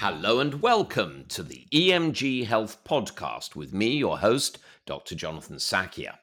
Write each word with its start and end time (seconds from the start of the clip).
Hello 0.00 0.38
and 0.38 0.62
welcome 0.62 1.24
to 1.26 1.42
the 1.42 1.66
EMG 1.74 2.46
Health 2.46 2.84
Podcast 2.84 3.56
with 3.56 3.72
me, 3.72 3.96
your 3.96 4.18
host, 4.18 4.60
Dr. 4.86 5.16
Jonathan 5.16 5.56
Sackier. 5.56 6.18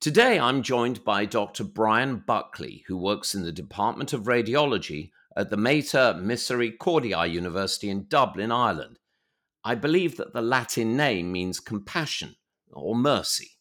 Today 0.00 0.40
I'm 0.40 0.60
joined 0.60 1.04
by 1.04 1.24
Dr. 1.24 1.62
Bryan 1.62 2.24
Buckley, 2.26 2.82
who 2.88 2.96
works 2.96 3.32
in 3.32 3.44
the 3.44 3.52
Department 3.52 4.12
of 4.12 4.22
Radiology 4.22 5.12
at 5.36 5.50
the 5.50 5.56
Mater 5.56 6.14
Misericordiae 6.18 7.30
University 7.30 7.90
in 7.90 8.06
Dublin, 8.08 8.50
Ireland. 8.50 8.98
I 9.62 9.76
believe 9.76 10.16
that 10.16 10.32
the 10.32 10.42
Latin 10.42 10.96
name 10.96 11.30
means 11.30 11.60
compassion 11.60 12.34
or 12.72 12.96
mercy. 12.96 13.52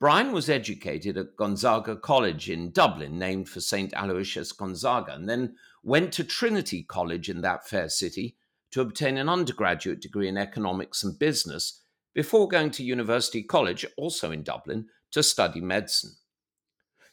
Bryan 0.00 0.32
was 0.32 0.48
educated 0.48 1.18
at 1.18 1.36
Gonzaga 1.36 1.94
College 1.94 2.48
in 2.48 2.70
Dublin, 2.70 3.18
named 3.18 3.50
for 3.50 3.60
St. 3.60 3.92
Aloysius 3.92 4.50
Gonzaga, 4.50 5.12
and 5.12 5.28
then 5.28 5.56
went 5.82 6.10
to 6.14 6.24
Trinity 6.24 6.82
College 6.82 7.28
in 7.28 7.42
that 7.42 7.68
fair 7.68 7.90
city 7.90 8.38
to 8.70 8.80
obtain 8.80 9.18
an 9.18 9.28
undergraduate 9.28 10.00
degree 10.00 10.26
in 10.26 10.38
economics 10.38 11.04
and 11.04 11.18
business 11.18 11.82
before 12.14 12.48
going 12.48 12.70
to 12.70 12.82
University 12.82 13.42
College, 13.42 13.84
also 13.98 14.30
in 14.30 14.42
Dublin, 14.42 14.86
to 15.10 15.22
study 15.22 15.60
medicine. 15.60 16.12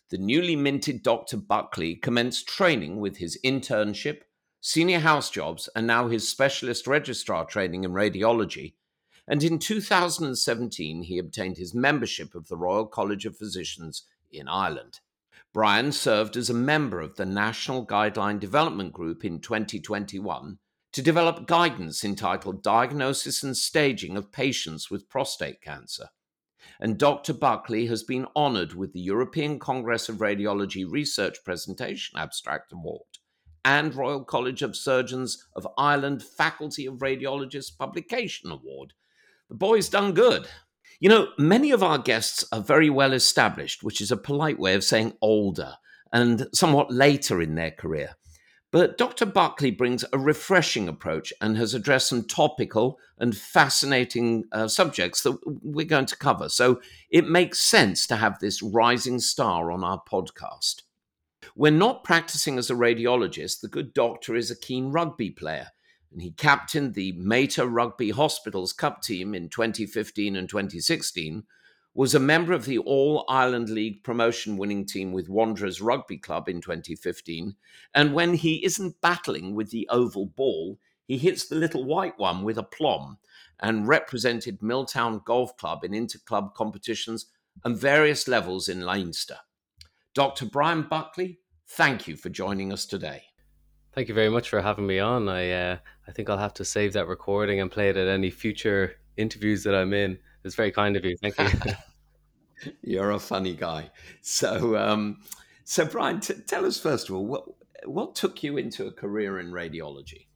The 0.10 0.18
newly 0.18 0.56
minted 0.56 1.04
Dr. 1.04 1.36
Buckley 1.36 1.96
commenced 1.96 2.48
training 2.48 3.02
with 3.02 3.18
his 3.18 3.38
internship, 3.44 4.22
senior 4.62 5.00
house 5.00 5.30
jobs, 5.30 5.68
and 5.76 5.86
now 5.86 6.08
his 6.08 6.30
specialist 6.30 6.88
registrar 6.88 7.44
training 7.44 7.84
in 7.84 7.92
radiology. 7.92 8.76
And 9.28 9.44
in 9.44 9.60
2017, 9.60 11.04
he 11.04 11.18
obtained 11.18 11.58
his 11.58 11.74
membership 11.74 12.34
of 12.34 12.48
the 12.48 12.58
Royal 12.58 12.86
College 12.86 13.26
of 13.26 13.38
Physicians 13.38 14.04
in 14.32 14.48
Ireland. 14.48 15.00
Bryan 15.54 15.92
served 15.92 16.38
as 16.38 16.50
a 16.50 16.54
member 16.54 17.02
of 17.02 17.16
the 17.16 17.26
National 17.26 17.86
Guideline 17.86 18.40
Development 18.40 18.94
Group 18.94 19.26
in 19.26 19.40
2021 19.40 20.60
to 20.94 21.02
develop 21.02 21.48
guidance 21.48 22.04
entitled 22.04 22.64
Diagnosis 22.64 23.44
and 23.44 23.58
Staging 23.58 24.16
of 24.16 24.32
Patients 24.32 24.90
with 24.90 25.10
Prostate 25.10 25.62
Cancer. 25.62 26.10
And 26.80 26.98
Dr. 26.98 27.34
Buckley 27.34 27.88
has 27.88 28.04
been 28.04 28.28
honored 28.36 28.74
with 28.74 28.94
the 28.94 29.00
European 29.00 29.60
Congress 29.60 30.10
of 30.10 30.18
Radiology 30.18 30.90
Research 30.90 31.44
Presentation 31.44 32.18
Abstract 32.18 32.72
Award 32.72 33.18
and 33.66 33.96
Royal 33.96 34.24
College 34.24 34.62
of 34.62 34.76
Surgeons 34.76 35.46
of 35.56 35.68
Ireland 35.78 36.24
Faculty 36.24 36.86
of 36.86 37.00
Radiologists 37.00 37.76
Publication 37.78 38.52
Award. 38.52 38.94
The 39.50 39.56
boy's 39.56 39.90
done 39.90 40.14
good. 40.14 40.48
You 41.00 41.10
know, 41.10 41.30
many 41.38 41.72
of 41.72 41.84
our 41.84 41.98
guests 41.98 42.44
are 42.52 42.62
very 42.62 42.90
well 42.90 43.14
established, 43.14 43.84
which 43.84 44.02
is 44.02 44.12
a 44.12 44.18
polite 44.18 44.60
way 44.60 44.74
of 44.74 44.84
saying 44.84 45.14
older 45.22 45.76
and 46.12 46.48
somewhat 46.54 46.92
later 46.92 47.42
in 47.42 47.56
their 47.56 47.72
career. 47.72 48.16
But 48.72 48.98
Dr. 48.98 49.26
Buckley 49.26 49.72
brings 49.72 50.04
a 50.12 50.18
refreshing 50.18 50.90
approach 50.90 51.32
and 51.40 51.56
has 51.56 51.74
addressed 51.74 52.10
some 52.10 52.26
topical 52.26 53.00
and 53.18 53.36
fascinating 53.36 54.44
uh, 54.52 54.68
subjects 54.68 55.22
that 55.22 55.38
we're 55.46 55.86
going 55.86 56.08
to 56.08 56.18
cover. 56.18 56.50
So 56.50 56.82
it 57.10 57.30
makes 57.30 57.60
sense 57.62 58.06
to 58.08 58.18
have 58.18 58.40
this 58.40 58.62
rising 58.62 59.20
star 59.20 59.72
on 59.72 59.84
our 59.84 60.02
podcast. 60.10 60.82
When 61.56 61.78
not 61.78 62.04
practicing 62.04 62.58
as 62.58 62.70
a 62.70 62.76
radiologist, 62.76 63.62
the 63.62 63.70
good 63.70 63.94
doctor 63.94 64.36
is 64.36 64.52
a 64.52 64.60
keen 64.60 64.92
rugby 64.92 65.30
player 65.30 65.70
and 66.18 66.24
he 66.24 66.32
captained 66.32 66.96
the 66.96 67.12
Mater 67.12 67.68
Rugby 67.68 68.10
Hospitals 68.10 68.74
Cup 68.74 69.04
team 69.04 69.36
in 69.36 69.50
2015 69.50 70.36
and 70.36 70.50
2016, 70.50 71.44
was 71.94 72.16
a 72.16 72.20
member 72.20 72.54
of 72.54 72.66
the 72.66 72.80
All 72.80 73.24
Ireland 73.30 73.70
League 73.70 74.04
promotion 74.04 74.58
winning 74.58 74.88
team 74.88 75.12
with 75.12 75.30
Wanderers 75.30 75.80
Rugby 75.80 76.18
Club 76.18 76.50
in 76.50 76.60
2015, 76.60 77.56
and 77.94 78.16
when 78.16 78.34
he 78.34 78.66
isn't 78.66 79.00
battling 79.00 79.54
with 79.54 79.70
the 79.70 79.88
oval 79.92 80.26
ball, 80.26 80.80
he 81.06 81.20
hits 81.20 81.46
the 81.46 81.56
little 81.56 81.84
white 81.84 82.18
one 82.18 82.44
with 82.44 82.58
aplomb 82.58 83.20
and 83.60 83.88
represented 83.88 84.64
Milltown 84.64 85.22
Golf 85.24 85.56
Club 85.58 85.84
in 85.84 85.92
interclub 85.92 86.56
competitions 86.56 87.28
and 87.64 87.78
various 87.78 88.28
levels 88.28 88.68
in 88.68 88.82
Leinster. 88.82 89.38
Dr. 90.16 90.48
Bryan 90.48 90.88
Buckley, 90.90 91.42
thank 91.68 92.08
you 92.08 92.18
for 92.18 92.30
joining 92.30 92.74
us 92.74 92.88
today. 92.88 93.27
Thank 93.98 94.10
you 94.10 94.14
very 94.14 94.30
much 94.30 94.50
for 94.50 94.62
having 94.62 94.86
me 94.86 95.00
on. 95.00 95.28
I 95.28 95.50
uh, 95.50 95.78
I 96.08 96.12
think 96.12 96.30
I'll 96.30 96.38
have 96.38 96.54
to 96.54 96.64
save 96.64 96.94
that 96.94 97.08
recording 97.08 97.60
and 97.62 97.72
play 97.72 97.90
it 97.90 97.98
at 97.98 98.08
any 98.08 98.30
future 98.30 98.94
interviews 99.18 99.64
that 99.64 99.74
I'm 99.74 99.92
in. 99.92 100.20
It's 100.44 100.54
very 100.54 100.72
kind 100.72 100.96
of 100.96 101.04
you. 101.04 101.18
Thank 101.18 101.36
you. 101.40 101.74
You're 102.84 103.10
a 103.10 103.20
funny 103.20 103.56
guy. 103.56 103.90
So, 104.22 104.78
um, 104.78 105.22
so 105.64 105.84
Bryan, 105.84 106.20
t- 106.20 106.36
tell 106.46 106.64
us 106.68 106.80
first 106.80 107.10
of 107.10 107.16
all 107.16 107.26
what 107.26 107.46
what 107.86 108.14
took 108.14 108.44
you 108.44 108.58
into 108.58 108.86
a 108.86 108.92
career 108.92 109.40
in 109.40 109.52
radiology. 109.52 110.28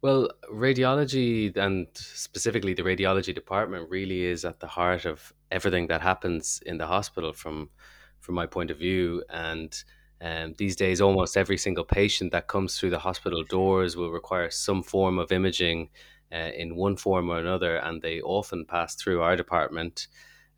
Well, 0.00 0.30
radiology 0.52 1.56
and 1.56 1.86
specifically 1.94 2.74
the 2.74 2.82
radiology 2.82 3.32
department 3.32 3.90
really 3.90 4.24
is 4.24 4.44
at 4.44 4.58
the 4.58 4.66
heart 4.66 5.04
of 5.04 5.32
everything 5.52 5.86
that 5.86 6.00
happens 6.00 6.60
in 6.66 6.78
the 6.78 6.88
hospital 6.88 7.32
from 7.32 7.70
from 8.18 8.34
my 8.34 8.46
point 8.46 8.72
of 8.72 8.78
view 8.78 9.22
and 9.30 9.84
um, 10.22 10.54
these 10.56 10.76
days, 10.76 11.00
almost 11.00 11.36
every 11.36 11.58
single 11.58 11.84
patient 11.84 12.30
that 12.30 12.46
comes 12.46 12.78
through 12.78 12.90
the 12.90 13.00
hospital 13.00 13.42
doors 13.42 13.96
will 13.96 14.12
require 14.12 14.50
some 14.50 14.82
form 14.84 15.18
of 15.18 15.32
imaging 15.32 15.90
uh, 16.32 16.50
in 16.56 16.76
one 16.76 16.96
form 16.96 17.28
or 17.28 17.38
another, 17.38 17.76
and 17.76 18.00
they 18.00 18.20
often 18.20 18.64
pass 18.64 18.94
through 18.94 19.20
our 19.20 19.34
department. 19.34 20.06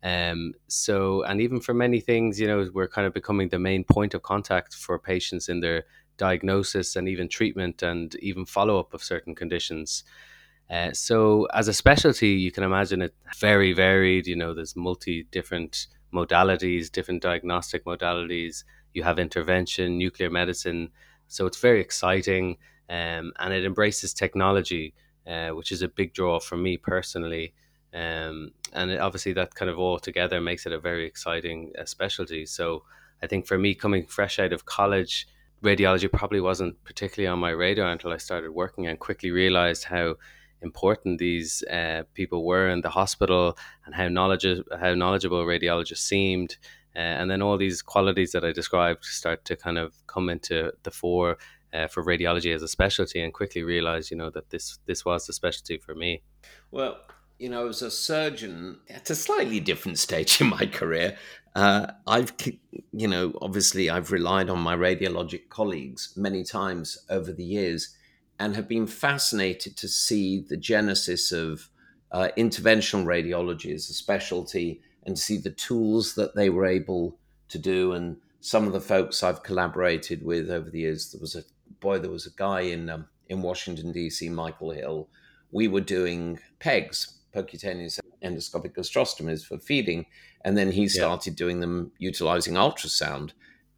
Um, 0.03 0.53
so, 0.67 1.23
and 1.23 1.41
even 1.41 1.59
for 1.61 1.73
many 1.73 1.99
things, 1.99 2.39
you 2.39 2.45
know, 2.45 2.69
we're 2.75 2.87
kind 2.87 3.07
of 3.07 3.13
becoming 3.13 3.49
the 3.49 3.57
main 3.57 3.83
point 3.83 4.13
of 4.13 4.21
contact 4.21 4.75
for 4.75 4.99
patients 4.99 5.49
in 5.49 5.61
their 5.61 5.85
diagnosis 6.17 6.95
and 6.95 7.09
even 7.09 7.27
treatment 7.27 7.81
and 7.81 8.13
even 8.17 8.45
follow 8.45 8.79
up 8.79 8.93
of 8.93 9.03
certain 9.03 9.33
conditions. 9.33 10.03
Uh, 10.69 10.91
so, 10.93 11.45
as 11.55 11.67
a 11.67 11.73
specialty, 11.73 12.29
you 12.29 12.51
can 12.51 12.63
imagine 12.63 13.01
it 13.01 13.15
very 13.39 13.73
varied. 13.73 14.27
You 14.27 14.35
know, 14.35 14.53
there's 14.53 14.75
multi 14.75 15.23
different 15.31 15.87
modalities, 16.13 16.91
different 16.91 17.23
diagnostic 17.23 17.83
modalities, 17.83 18.63
you 18.95 19.03
have 19.03 19.19
intervention, 19.19 19.97
nuclear 19.97 20.29
medicine. 20.29 20.89
So 21.27 21.45
it's 21.45 21.59
very 21.59 21.81
exciting 21.81 22.57
um, 22.89 23.33
and 23.39 23.53
it 23.53 23.65
embraces 23.65 24.13
technology, 24.13 24.93
uh, 25.27 25.49
which 25.49 25.71
is 25.71 25.81
a 25.81 25.87
big 25.87 26.13
draw 26.13 26.39
for 26.39 26.57
me 26.57 26.77
personally. 26.77 27.53
Um, 27.93 28.51
and 28.73 28.91
it, 28.91 28.99
obviously, 28.99 29.33
that 29.33 29.55
kind 29.55 29.69
of 29.69 29.79
all 29.79 29.99
together 29.99 30.41
makes 30.41 30.65
it 30.65 30.71
a 30.71 30.79
very 30.79 31.05
exciting 31.05 31.71
uh, 31.79 31.85
specialty. 31.85 32.45
So 32.45 32.83
I 33.21 33.27
think 33.27 33.47
for 33.47 33.57
me, 33.57 33.73
coming 33.73 34.05
fresh 34.05 34.39
out 34.39 34.53
of 34.53 34.65
college, 34.65 35.27
radiology 35.63 36.11
probably 36.11 36.41
wasn't 36.41 36.83
particularly 36.83 37.27
on 37.27 37.39
my 37.39 37.51
radar 37.51 37.91
until 37.91 38.11
I 38.11 38.17
started 38.17 38.51
working 38.51 38.87
and 38.87 38.99
quickly 38.99 39.31
realized 39.31 39.85
how 39.85 40.15
important 40.61 41.19
these 41.19 41.63
uh, 41.63 42.03
people 42.13 42.45
were 42.45 42.69
in 42.69 42.81
the 42.81 42.89
hospital 42.89 43.57
and 43.85 43.95
how 43.95 44.07
knowledge 44.07 44.45
how 44.79 44.93
knowledgeable 44.93 45.43
radiologists 45.45 45.97
seemed 45.97 46.57
uh, 46.95 46.99
and 46.99 47.29
then 47.29 47.41
all 47.41 47.57
these 47.57 47.81
qualities 47.81 48.31
that 48.31 48.45
I 48.45 48.51
described 48.51 49.05
start 49.05 49.45
to 49.45 49.55
kind 49.55 49.77
of 49.77 49.93
come 50.07 50.29
into 50.29 50.71
the 50.83 50.91
fore 50.91 51.37
uh, 51.73 51.87
for 51.87 52.03
radiology 52.03 52.53
as 52.55 52.63
a 52.63 52.67
specialty, 52.67 53.21
and 53.21 53.33
quickly 53.33 53.63
realize, 53.63 54.09
you 54.11 54.17
know, 54.17 54.29
that 54.29 54.49
this 54.49 54.79
this 54.85 55.03
was 55.03 55.25
the 55.25 55.33
specialty 55.33 55.77
for 55.77 55.93
me. 55.95 56.23
Well, 56.71 56.97
you 57.37 57.49
know, 57.49 57.67
as 57.67 57.81
a 57.81 57.91
surgeon 57.91 58.79
at 58.89 59.09
a 59.09 59.15
slightly 59.15 59.59
different 59.59 59.99
stage 59.99 60.39
in 60.39 60.47
my 60.47 60.65
career, 60.65 61.17
uh, 61.55 61.87
I've, 62.07 62.33
you 62.91 63.07
know, 63.07 63.33
obviously 63.41 63.89
I've 63.89 64.11
relied 64.11 64.49
on 64.49 64.59
my 64.59 64.75
radiologic 64.75 65.49
colleagues 65.49 66.13
many 66.15 66.43
times 66.43 66.97
over 67.09 67.33
the 67.33 67.43
years, 67.43 67.95
and 68.39 68.55
have 68.55 68.67
been 68.67 68.87
fascinated 68.87 69.75
to 69.77 69.87
see 69.87 70.45
the 70.47 70.57
genesis 70.57 71.31
of 71.31 71.69
uh, 72.11 72.29
interventional 72.37 73.05
radiology 73.05 73.73
as 73.73 73.89
a 73.89 73.93
specialty 73.93 74.81
and 75.05 75.17
see 75.17 75.37
the 75.37 75.51
tools 75.51 76.15
that 76.15 76.35
they 76.35 76.49
were 76.49 76.65
able 76.65 77.17
to 77.49 77.57
do. 77.57 77.93
And 77.93 78.17
some 78.41 78.67
of 78.67 78.73
the 78.73 78.81
folks 78.81 79.23
I've 79.23 79.43
collaborated 79.43 80.23
with 80.23 80.49
over 80.49 80.69
the 80.69 80.79
years, 80.79 81.11
there 81.11 81.21
was 81.21 81.35
a 81.35 81.43
boy, 81.79 81.99
there 81.99 82.11
was 82.11 82.25
a 82.25 82.35
guy 82.35 82.61
in 82.61 82.89
um, 82.89 83.07
in 83.27 83.41
Washington 83.41 83.91
D.C., 83.91 84.29
Michael 84.29 84.71
Hill. 84.71 85.09
We 85.51 85.67
were 85.67 85.81
doing 85.81 86.39
PEGs, 86.59 87.13
percutaneous 87.33 87.99
endoscopic 88.23 88.75
gastrostomies 88.75 89.45
for 89.45 89.57
feeding, 89.57 90.05
and 90.43 90.57
then 90.57 90.71
he 90.71 90.87
started 90.87 91.31
yeah. 91.31 91.37
doing 91.37 91.59
them 91.59 91.91
utilizing 91.97 92.55
ultrasound. 92.55 93.31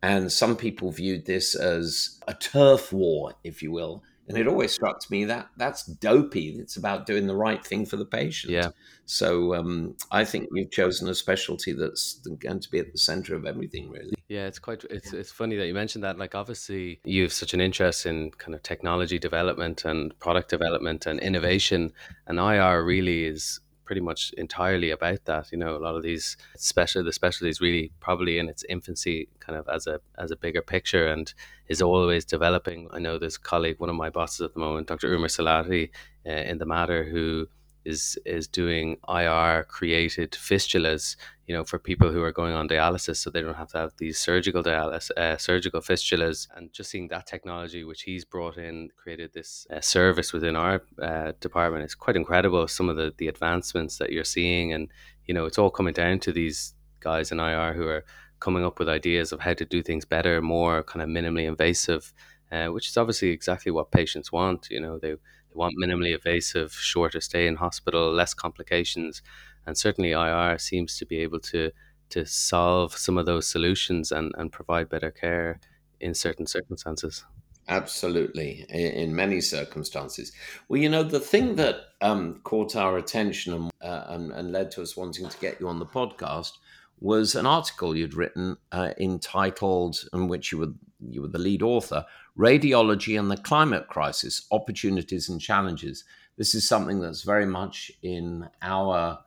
And 0.03 0.31
some 0.31 0.55
people 0.55 0.91
viewed 0.91 1.25
this 1.25 1.55
as 1.55 2.19
a 2.27 2.33
turf 2.33 2.93
war, 2.93 3.33
if 3.43 3.63
you 3.63 3.71
will. 3.71 4.03
And 4.27 4.37
it 4.37 4.47
always 4.47 4.73
struck 4.73 4.99
me 5.09 5.23
that 5.25 5.47
that's 5.55 5.83
dopey. 5.85 6.57
It's 6.59 6.75
about 6.75 7.05
doing 7.05 7.27
the 7.27 7.35
right 7.35 7.65
thing 7.65 7.85
for 7.85 7.95
the 7.95 8.05
patient. 8.05 8.51
Yeah. 8.51 8.69
So 9.05 9.55
um, 9.55 9.95
I 10.11 10.25
think 10.25 10.49
you've 10.51 10.71
chosen 10.71 11.07
a 11.07 11.15
specialty 11.15 11.71
that's 11.71 12.15
going 12.39 12.59
to 12.59 12.69
be 12.69 12.79
at 12.79 12.91
the 12.91 12.97
center 12.97 13.35
of 13.35 13.45
everything, 13.45 13.89
really. 13.89 14.13
Yeah, 14.27 14.47
it's 14.47 14.59
quite. 14.59 14.83
It's 14.89 15.13
it's 15.13 15.31
funny 15.31 15.55
that 15.55 15.65
you 15.65 15.73
mentioned 15.73 16.03
that. 16.03 16.17
Like, 16.17 16.35
obviously, 16.35 16.99
you 17.05 17.23
have 17.23 17.31
such 17.31 17.53
an 17.53 17.61
interest 17.61 18.05
in 18.05 18.31
kind 18.31 18.53
of 18.53 18.63
technology 18.63 19.17
development 19.17 19.85
and 19.85 20.17
product 20.19 20.49
development 20.49 21.05
and 21.05 21.21
innovation, 21.21 21.93
and 22.27 22.37
IR 22.37 22.83
really 22.83 23.25
is 23.25 23.61
pretty 23.87 24.01
much 24.01 24.33
entirely 24.37 24.91
about 24.91 25.25
that. 25.25 25.51
You 25.51 25.57
know, 25.57 25.75
a 25.75 25.79
lot 25.79 25.95
of 25.95 26.03
these 26.03 26.37
special 26.55 27.03
the 27.03 27.13
specialties 27.13 27.61
really 27.61 27.91
probably 27.99 28.37
in 28.37 28.49
its 28.49 28.63
infancy, 28.69 29.29
kind 29.39 29.57
of 29.57 29.67
as 29.67 29.87
a 29.87 29.99
as 30.17 30.29
a 30.29 30.35
bigger 30.35 30.61
picture, 30.61 31.07
and 31.07 31.33
is 31.67 31.81
always 31.81 32.25
developing. 32.25 32.87
I 32.91 32.99
know 32.99 33.17
this 33.17 33.37
colleague, 33.37 33.79
one 33.79 33.89
of 33.89 33.95
my 33.95 34.09
bosses 34.09 34.41
at 34.41 34.53
the 34.53 34.59
moment, 34.59 34.87
Dr. 34.87 35.11
Umar 35.13 35.29
Salati, 35.29 35.89
uh, 36.25 36.31
in 36.31 36.59
the 36.59 36.65
Mater, 36.65 37.03
who 37.05 37.47
is 37.87 38.17
is 38.25 38.47
doing 38.47 38.97
IR 39.07 39.65
created 39.69 40.31
fistulas, 40.31 41.15
you 41.47 41.55
know, 41.55 41.63
for 41.63 41.79
people 41.79 42.11
who 42.11 42.21
are 42.21 42.31
going 42.31 42.53
on 42.53 42.67
dialysis, 42.67 43.17
so 43.17 43.29
they 43.29 43.41
don't 43.41 43.61
have 43.63 43.71
to 43.71 43.77
have 43.77 43.93
these 43.97 44.17
surgical 44.19 44.61
dialysis, 44.61 45.11
uh, 45.17 45.37
surgical 45.37 45.81
fistulas, 45.81 46.47
and 46.55 46.73
just 46.73 46.89
seeing 46.91 47.07
that 47.07 47.25
technology 47.25 47.83
which 47.83 48.01
he's 48.03 48.25
brought 48.25 48.57
in, 48.57 48.89
created 49.01 49.31
this 49.33 49.65
uh, 49.73 49.81
service 49.81 50.33
within 50.33 50.55
our 50.55 50.83
uh, 51.01 51.31
department 51.39 51.85
is 51.85 51.95
quite 51.95 52.15
incredible. 52.15 52.67
Some 52.67 52.89
of 52.89 52.97
the 52.97 53.13
the 53.17 53.29
advancements 53.29 53.97
that 53.99 54.11
you're 54.11 54.33
seeing, 54.35 54.73
and 54.73 54.89
you 55.25 55.33
know, 55.33 55.45
it's 55.45 55.57
all 55.57 55.71
coming 55.71 55.93
down 55.93 56.19
to 56.19 56.31
these 56.31 56.73
guys 56.99 57.31
in 57.31 57.39
IR 57.39 57.73
who 57.73 57.87
are 57.87 58.03
coming 58.39 58.65
up 58.65 58.79
with 58.79 58.89
ideas 58.89 59.31
of 59.31 59.39
how 59.39 59.53
to 59.53 59.65
do 59.65 59.81
things 59.81 60.05
better, 60.05 60.41
more 60.41 60.83
kind 60.83 61.01
of 61.01 61.09
minimally 61.09 61.47
invasive, 61.47 62.13
uh, 62.51 62.67
which 62.67 62.87
is 62.89 62.97
obviously 62.97 63.29
exactly 63.29 63.71
what 63.71 63.91
patients 63.91 64.31
want. 64.31 64.67
You 64.69 64.81
know, 64.81 64.99
they 64.99 65.15
want 65.57 65.75
minimally 65.81 66.13
invasive, 66.13 66.71
shorter 66.71 67.19
stay 67.19 67.47
in 67.47 67.55
hospital, 67.55 68.11
less 68.11 68.33
complications, 68.33 69.21
and 69.65 69.77
certainly 69.77 70.11
IR 70.11 70.57
seems 70.57 70.97
to 70.97 71.05
be 71.05 71.19
able 71.19 71.39
to 71.51 71.71
to 72.09 72.25
solve 72.25 72.97
some 72.97 73.17
of 73.17 73.25
those 73.25 73.45
solutions 73.45 74.13
and, 74.13 74.31
and 74.37 74.51
provide 74.51 74.87
better 74.87 75.11
care 75.11 75.59
in 75.99 76.13
certain 76.13 76.47
circumstances. 76.47 77.25
Absolutely, 77.69 78.65
in, 78.69 78.91
in 78.93 79.15
many 79.15 79.41
circumstances. 79.41 80.31
Well, 80.69 80.79
you 80.79 80.87
know, 80.87 81.03
the 81.03 81.19
thing 81.19 81.55
that 81.55 81.81
um, 81.99 82.39
caught 82.45 82.77
our 82.77 82.97
attention 82.97 83.53
and, 83.53 83.71
uh, 83.81 84.05
and, 84.07 84.31
and, 84.31 84.51
led 84.53 84.71
to 84.71 84.81
us 84.81 84.95
wanting 84.95 85.27
to 85.27 85.37
get 85.39 85.59
you 85.59 85.67
on 85.67 85.79
the 85.79 85.85
podcast 85.85 86.53
was 86.99 87.35
an 87.35 87.45
article 87.45 87.95
you'd 87.95 88.15
written 88.15 88.57
uh, 88.71 88.93
entitled, 88.99 90.03
in 90.13 90.27
which 90.27 90.51
you 90.51 90.57
were 90.57 90.73
you 90.99 91.21
were 91.21 91.27
the 91.27 91.37
lead 91.37 91.61
author, 91.61 92.05
Radiology 92.37 93.19
and 93.19 93.29
the 93.29 93.37
Climate 93.37 93.87
Crisis 93.87 94.47
Opportunities 94.51 95.29
and 95.29 95.39
Challenges. 95.39 96.03
This 96.37 96.55
is 96.55 96.67
something 96.67 96.99
that's 96.99 97.23
very 97.23 97.45
much 97.45 97.91
in 98.01 98.49
our, 98.61 99.19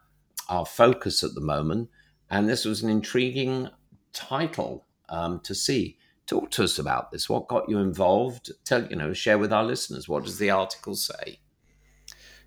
our 0.48 0.66
focus 0.66 1.22
at 1.22 1.34
the 1.34 1.40
moment. 1.40 1.88
And 2.28 2.48
this 2.48 2.64
was 2.64 2.82
an 2.82 2.90
intriguing 2.90 3.68
title 4.12 4.86
um, 5.08 5.40
to 5.40 5.54
see. 5.54 5.98
Talk 6.26 6.50
to 6.52 6.64
us 6.64 6.78
about 6.78 7.10
this. 7.10 7.28
What 7.28 7.48
got 7.48 7.68
you 7.68 7.78
involved? 7.78 8.52
Tell, 8.64 8.86
you 8.86 8.96
know, 8.96 9.12
share 9.12 9.38
with 9.38 9.52
our 9.52 9.64
listeners. 9.64 10.08
What 10.08 10.24
does 10.24 10.38
the 10.38 10.50
article 10.50 10.94
say? 10.94 11.40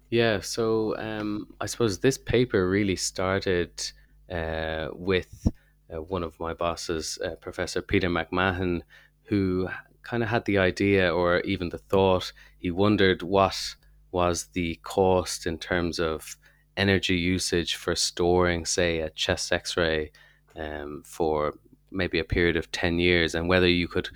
Yeah, 0.09 0.39
so 0.41 0.97
um, 0.97 1.47
I 1.59 1.65
suppose 1.65 1.99
this 1.99 2.17
paper 2.17 2.69
really 2.69 2.95
started 2.95 3.91
uh, 4.31 4.89
with 4.93 5.47
uh, 5.93 6.01
one 6.01 6.23
of 6.23 6.39
my 6.39 6.53
bosses, 6.53 7.19
uh, 7.23 7.35
Professor 7.35 7.81
Peter 7.81 8.09
McMahon, 8.09 8.81
who 9.23 9.69
kind 10.03 10.23
of 10.23 10.29
had 10.29 10.45
the 10.45 10.57
idea 10.57 11.13
or 11.13 11.39
even 11.41 11.69
the 11.69 11.77
thought, 11.77 12.31
he 12.59 12.71
wondered 12.71 13.21
what 13.21 13.75
was 14.11 14.47
the 14.53 14.79
cost 14.83 15.47
in 15.47 15.57
terms 15.57 15.99
of 15.99 16.37
energy 16.77 17.15
usage 17.15 17.75
for 17.75 17.95
storing, 17.95 18.65
say, 18.65 18.99
a 18.99 19.09
chest 19.11 19.51
x 19.51 19.77
ray 19.77 20.11
um, 20.55 21.03
for 21.05 21.53
maybe 21.91 22.19
a 22.19 22.23
period 22.23 22.55
of 22.57 22.71
10 22.71 22.99
years 22.99 23.35
and 23.35 23.47
whether 23.47 23.67
you 23.67 23.87
could 23.87 24.09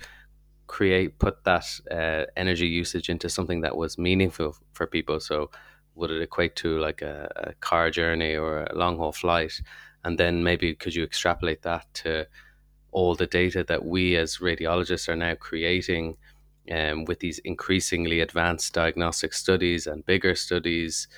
create, 0.66 1.18
put 1.18 1.44
that 1.44 1.64
uh, 1.90 2.24
energy 2.36 2.66
usage 2.66 3.08
into 3.08 3.28
something 3.28 3.60
that 3.62 3.76
was 3.76 3.98
meaningful 3.98 4.56
for 4.72 4.86
people. 4.86 5.20
So, 5.20 5.50
would 5.94 6.10
it 6.12 6.22
equate 6.22 6.54
to 6.56 6.78
like 6.78 7.02
a, 7.02 7.28
a 7.36 7.54
car 7.54 7.90
journey 7.90 8.36
or 8.36 8.64
a 8.64 8.74
long 8.76 8.98
haul 8.98 9.10
flight? 9.10 9.60
And 10.04 10.18
then 10.18 10.42
maybe 10.42 10.74
could 10.74 10.94
you 10.94 11.04
extrapolate 11.04 11.62
that 11.62 11.86
to 11.94 12.26
all 12.92 13.14
the 13.14 13.26
data 13.26 13.64
that 13.64 13.84
we 13.84 14.16
as 14.16 14.38
radiologists 14.38 15.08
are 15.08 15.16
now 15.16 15.34
creating 15.34 16.16
um, 16.70 17.04
with 17.04 17.20
these 17.20 17.38
increasingly 17.40 18.20
advanced 18.20 18.72
diagnostic 18.72 19.32
studies 19.32 19.86
and 19.86 20.04
bigger 20.06 20.34
studies 20.34 21.08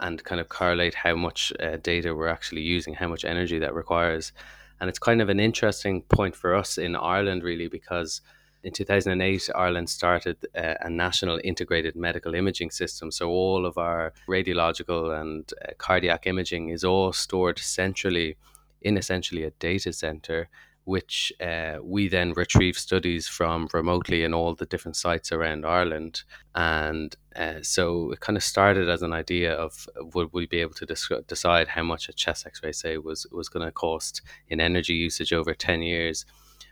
and 0.00 0.22
kind 0.24 0.40
of 0.40 0.48
correlate 0.48 0.94
how 0.94 1.14
much 1.14 1.52
uh, 1.60 1.76
data 1.76 2.14
we're 2.14 2.28
actually 2.28 2.62
using, 2.62 2.94
how 2.94 3.08
much 3.08 3.24
energy 3.24 3.58
that 3.58 3.74
requires. 3.74 4.32
And 4.80 4.90
it's 4.90 4.98
kind 4.98 5.22
of 5.22 5.28
an 5.28 5.40
interesting 5.40 6.02
point 6.02 6.36
for 6.36 6.54
us 6.54 6.76
in 6.76 6.96
Ireland, 6.96 7.42
really, 7.42 7.68
because 7.68 8.20
in 8.66 8.72
2008, 8.72 9.48
Ireland 9.54 9.88
started 9.88 10.38
a, 10.56 10.70
uh, 10.70 10.74
a 10.80 10.90
national 10.90 11.38
integrated 11.44 11.94
medical 11.94 12.34
imaging 12.34 12.72
system. 12.72 13.12
So 13.12 13.28
all 13.28 13.64
of 13.64 13.78
our 13.78 14.12
radiological 14.28 15.18
and 15.20 15.48
uh, 15.62 15.72
cardiac 15.78 16.26
imaging 16.26 16.70
is 16.70 16.82
all 16.82 17.12
stored 17.12 17.60
centrally 17.60 18.36
in 18.82 18.98
essentially 18.98 19.44
a 19.44 19.52
data 19.52 19.92
center 19.92 20.48
which 20.82 21.32
uh, 21.40 21.78
we 21.82 22.06
then 22.08 22.32
retrieve 22.32 22.76
studies 22.76 23.26
from 23.26 23.68
remotely 23.72 24.22
in 24.22 24.32
all 24.32 24.54
the 24.54 24.66
different 24.66 24.96
sites 24.96 25.32
around 25.32 25.66
Ireland. 25.66 26.22
And 26.54 27.14
uh, 27.34 27.60
so 27.62 28.12
it 28.12 28.20
kind 28.20 28.36
of 28.36 28.44
started 28.44 28.88
as 28.88 29.02
an 29.02 29.12
idea 29.12 29.52
of 29.52 29.88
would 30.14 30.32
we 30.32 30.46
be 30.46 30.60
able 30.60 30.74
to 30.74 30.86
decide 31.26 31.66
how 31.66 31.82
much 31.82 32.08
a 32.08 32.12
chest 32.12 32.46
X-ray, 32.46 32.70
say, 32.70 32.98
was 32.98 33.26
was 33.32 33.48
going 33.48 33.66
to 33.66 33.72
cost 33.72 34.22
in 34.48 34.60
energy 34.60 34.94
usage 34.94 35.32
over 35.32 35.54
ten 35.54 35.82
years. 35.82 36.24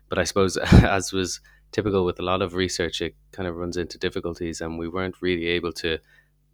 But 0.08 0.20
I 0.20 0.24
suppose, 0.24 0.56
as 0.98 1.12
was 1.12 1.40
typical 1.74 2.04
with 2.04 2.20
a 2.20 2.22
lot 2.22 2.40
of 2.40 2.54
research, 2.54 3.02
it 3.02 3.14
kind 3.32 3.48
of 3.48 3.56
runs 3.56 3.76
into 3.76 3.98
difficulties, 3.98 4.60
and 4.60 4.78
we 4.78 4.88
weren't 4.88 5.20
really 5.20 5.46
able 5.48 5.72
to 5.72 5.98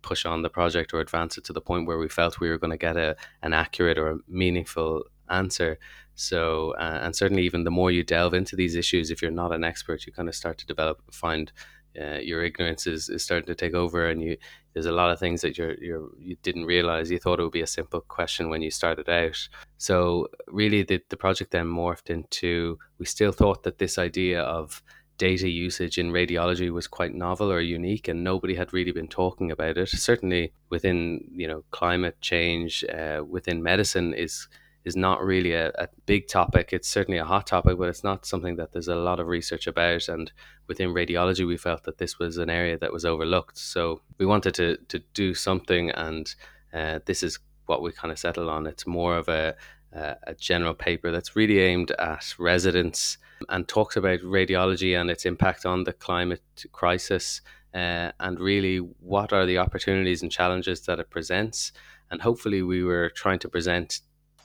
push 0.02 0.24
on 0.24 0.40
the 0.40 0.48
project 0.48 0.94
or 0.94 1.00
advance 1.00 1.36
it 1.36 1.44
to 1.44 1.52
the 1.52 1.60
point 1.60 1.86
where 1.86 1.98
we 1.98 2.08
felt 2.08 2.40
we 2.40 2.48
were 2.48 2.58
going 2.58 2.70
to 2.70 2.86
get 2.88 2.96
a 2.96 3.14
an 3.42 3.52
accurate 3.52 3.98
or 3.98 4.08
a 4.10 4.18
meaningful 4.26 5.04
answer. 5.28 5.78
So, 6.14 6.74
uh, 6.78 7.00
and 7.02 7.14
certainly, 7.14 7.44
even 7.44 7.64
the 7.64 7.70
more 7.70 7.90
you 7.90 8.02
delve 8.02 8.34
into 8.34 8.56
these 8.56 8.74
issues, 8.74 9.10
if 9.10 9.20
you're 9.20 9.30
not 9.30 9.52
an 9.52 9.62
expert, 9.62 10.06
you 10.06 10.12
kind 10.12 10.28
of 10.28 10.34
start 10.34 10.56
to 10.58 10.66
develop, 10.66 11.02
find 11.12 11.52
uh, 12.00 12.18
your 12.18 12.44
ignorance 12.44 12.86
is, 12.86 13.08
is 13.08 13.24
starting 13.24 13.46
to 13.46 13.54
take 13.54 13.74
over, 13.74 14.08
and 14.08 14.22
you 14.22 14.36
there's 14.72 14.86
a 14.86 14.92
lot 14.92 15.10
of 15.10 15.18
things 15.18 15.40
that 15.42 15.58
you're 15.58 15.76
you're 15.82 16.08
you 16.18 16.36
didn't 16.42 16.64
realize. 16.64 17.10
You 17.10 17.18
thought 17.18 17.40
it 17.40 17.42
would 17.42 17.52
be 17.52 17.68
a 17.68 17.76
simple 17.78 18.00
question 18.00 18.48
when 18.48 18.62
you 18.62 18.70
started 18.70 19.08
out. 19.08 19.48
So, 19.76 20.28
really, 20.46 20.82
the 20.82 21.00
the 21.08 21.16
project 21.16 21.50
then 21.50 21.66
morphed 21.66 22.10
into 22.10 22.78
we 22.98 23.06
still 23.06 23.32
thought 23.32 23.64
that 23.64 23.78
this 23.78 23.98
idea 23.98 24.42
of 24.42 24.82
data 25.20 25.50
usage 25.50 25.98
in 25.98 26.12
radiology 26.12 26.70
was 26.70 26.86
quite 26.86 27.14
novel 27.14 27.52
or 27.52 27.60
unique 27.60 28.08
and 28.08 28.24
nobody 28.24 28.54
had 28.54 28.72
really 28.72 28.90
been 28.90 29.06
talking 29.06 29.50
about 29.50 29.76
it 29.76 29.86
certainly 29.90 30.50
within 30.70 31.22
you 31.30 31.46
know 31.46 31.62
climate 31.72 32.18
change 32.22 32.82
uh, 32.84 33.22
within 33.28 33.62
medicine 33.62 34.14
is 34.14 34.48
is 34.86 34.96
not 34.96 35.22
really 35.22 35.52
a, 35.52 35.68
a, 35.74 35.88
big 36.06 36.26
topic. 36.26 36.70
It's 36.72 36.88
certainly 36.88 37.18
a 37.18 37.24
hot 37.26 37.46
topic, 37.46 37.76
but 37.76 37.90
it's 37.90 38.02
not 38.02 38.24
something 38.24 38.56
that 38.56 38.72
there's 38.72 38.88
a 38.88 38.94
lot 38.94 39.20
of 39.20 39.26
research 39.26 39.66
about. 39.66 40.08
And 40.08 40.32
within 40.68 40.94
radiology, 40.94 41.46
we 41.46 41.58
felt 41.58 41.84
that 41.84 41.98
this 41.98 42.18
was 42.18 42.38
an 42.38 42.48
area 42.48 42.78
that 42.78 42.90
was 42.90 43.04
overlooked. 43.04 43.58
So 43.58 44.00
we 44.16 44.24
wanted 44.24 44.54
to 44.54 44.78
to 44.88 44.98
do 45.12 45.34
something, 45.34 45.90
and 45.90 46.34
uh, 46.72 47.00
this 47.04 47.22
is 47.22 47.38
what 47.66 47.82
we 47.82 47.92
kind 47.92 48.10
of 48.10 48.18
settled 48.18 48.48
on. 48.48 48.66
It's 48.66 48.86
more 48.86 49.18
of 49.18 49.28
a 49.28 49.54
a 49.92 50.34
general 50.34 50.74
paper 50.74 51.10
that's 51.10 51.36
really 51.36 51.58
aimed 51.58 51.90
at 51.98 52.34
residents 52.38 53.18
and 53.48 53.66
talks 53.66 53.96
about 53.96 54.20
radiology 54.20 55.00
and 55.00 55.10
its 55.10 55.24
impact 55.24 55.66
on 55.66 55.84
the 55.84 55.92
climate 55.92 56.42
crisis. 56.72 57.40
Uh, 57.74 58.10
and 58.18 58.40
really, 58.40 58.78
what 58.78 59.32
are 59.32 59.46
the 59.46 59.58
opportunities 59.58 60.22
and 60.22 60.32
challenges 60.32 60.80
that 60.82 60.98
it 60.98 61.10
presents? 61.10 61.72
And 62.10 62.20
hopefully, 62.20 62.62
we 62.62 62.82
were 62.82 63.10
trying 63.10 63.38
to 63.40 63.48
present 63.48 64.00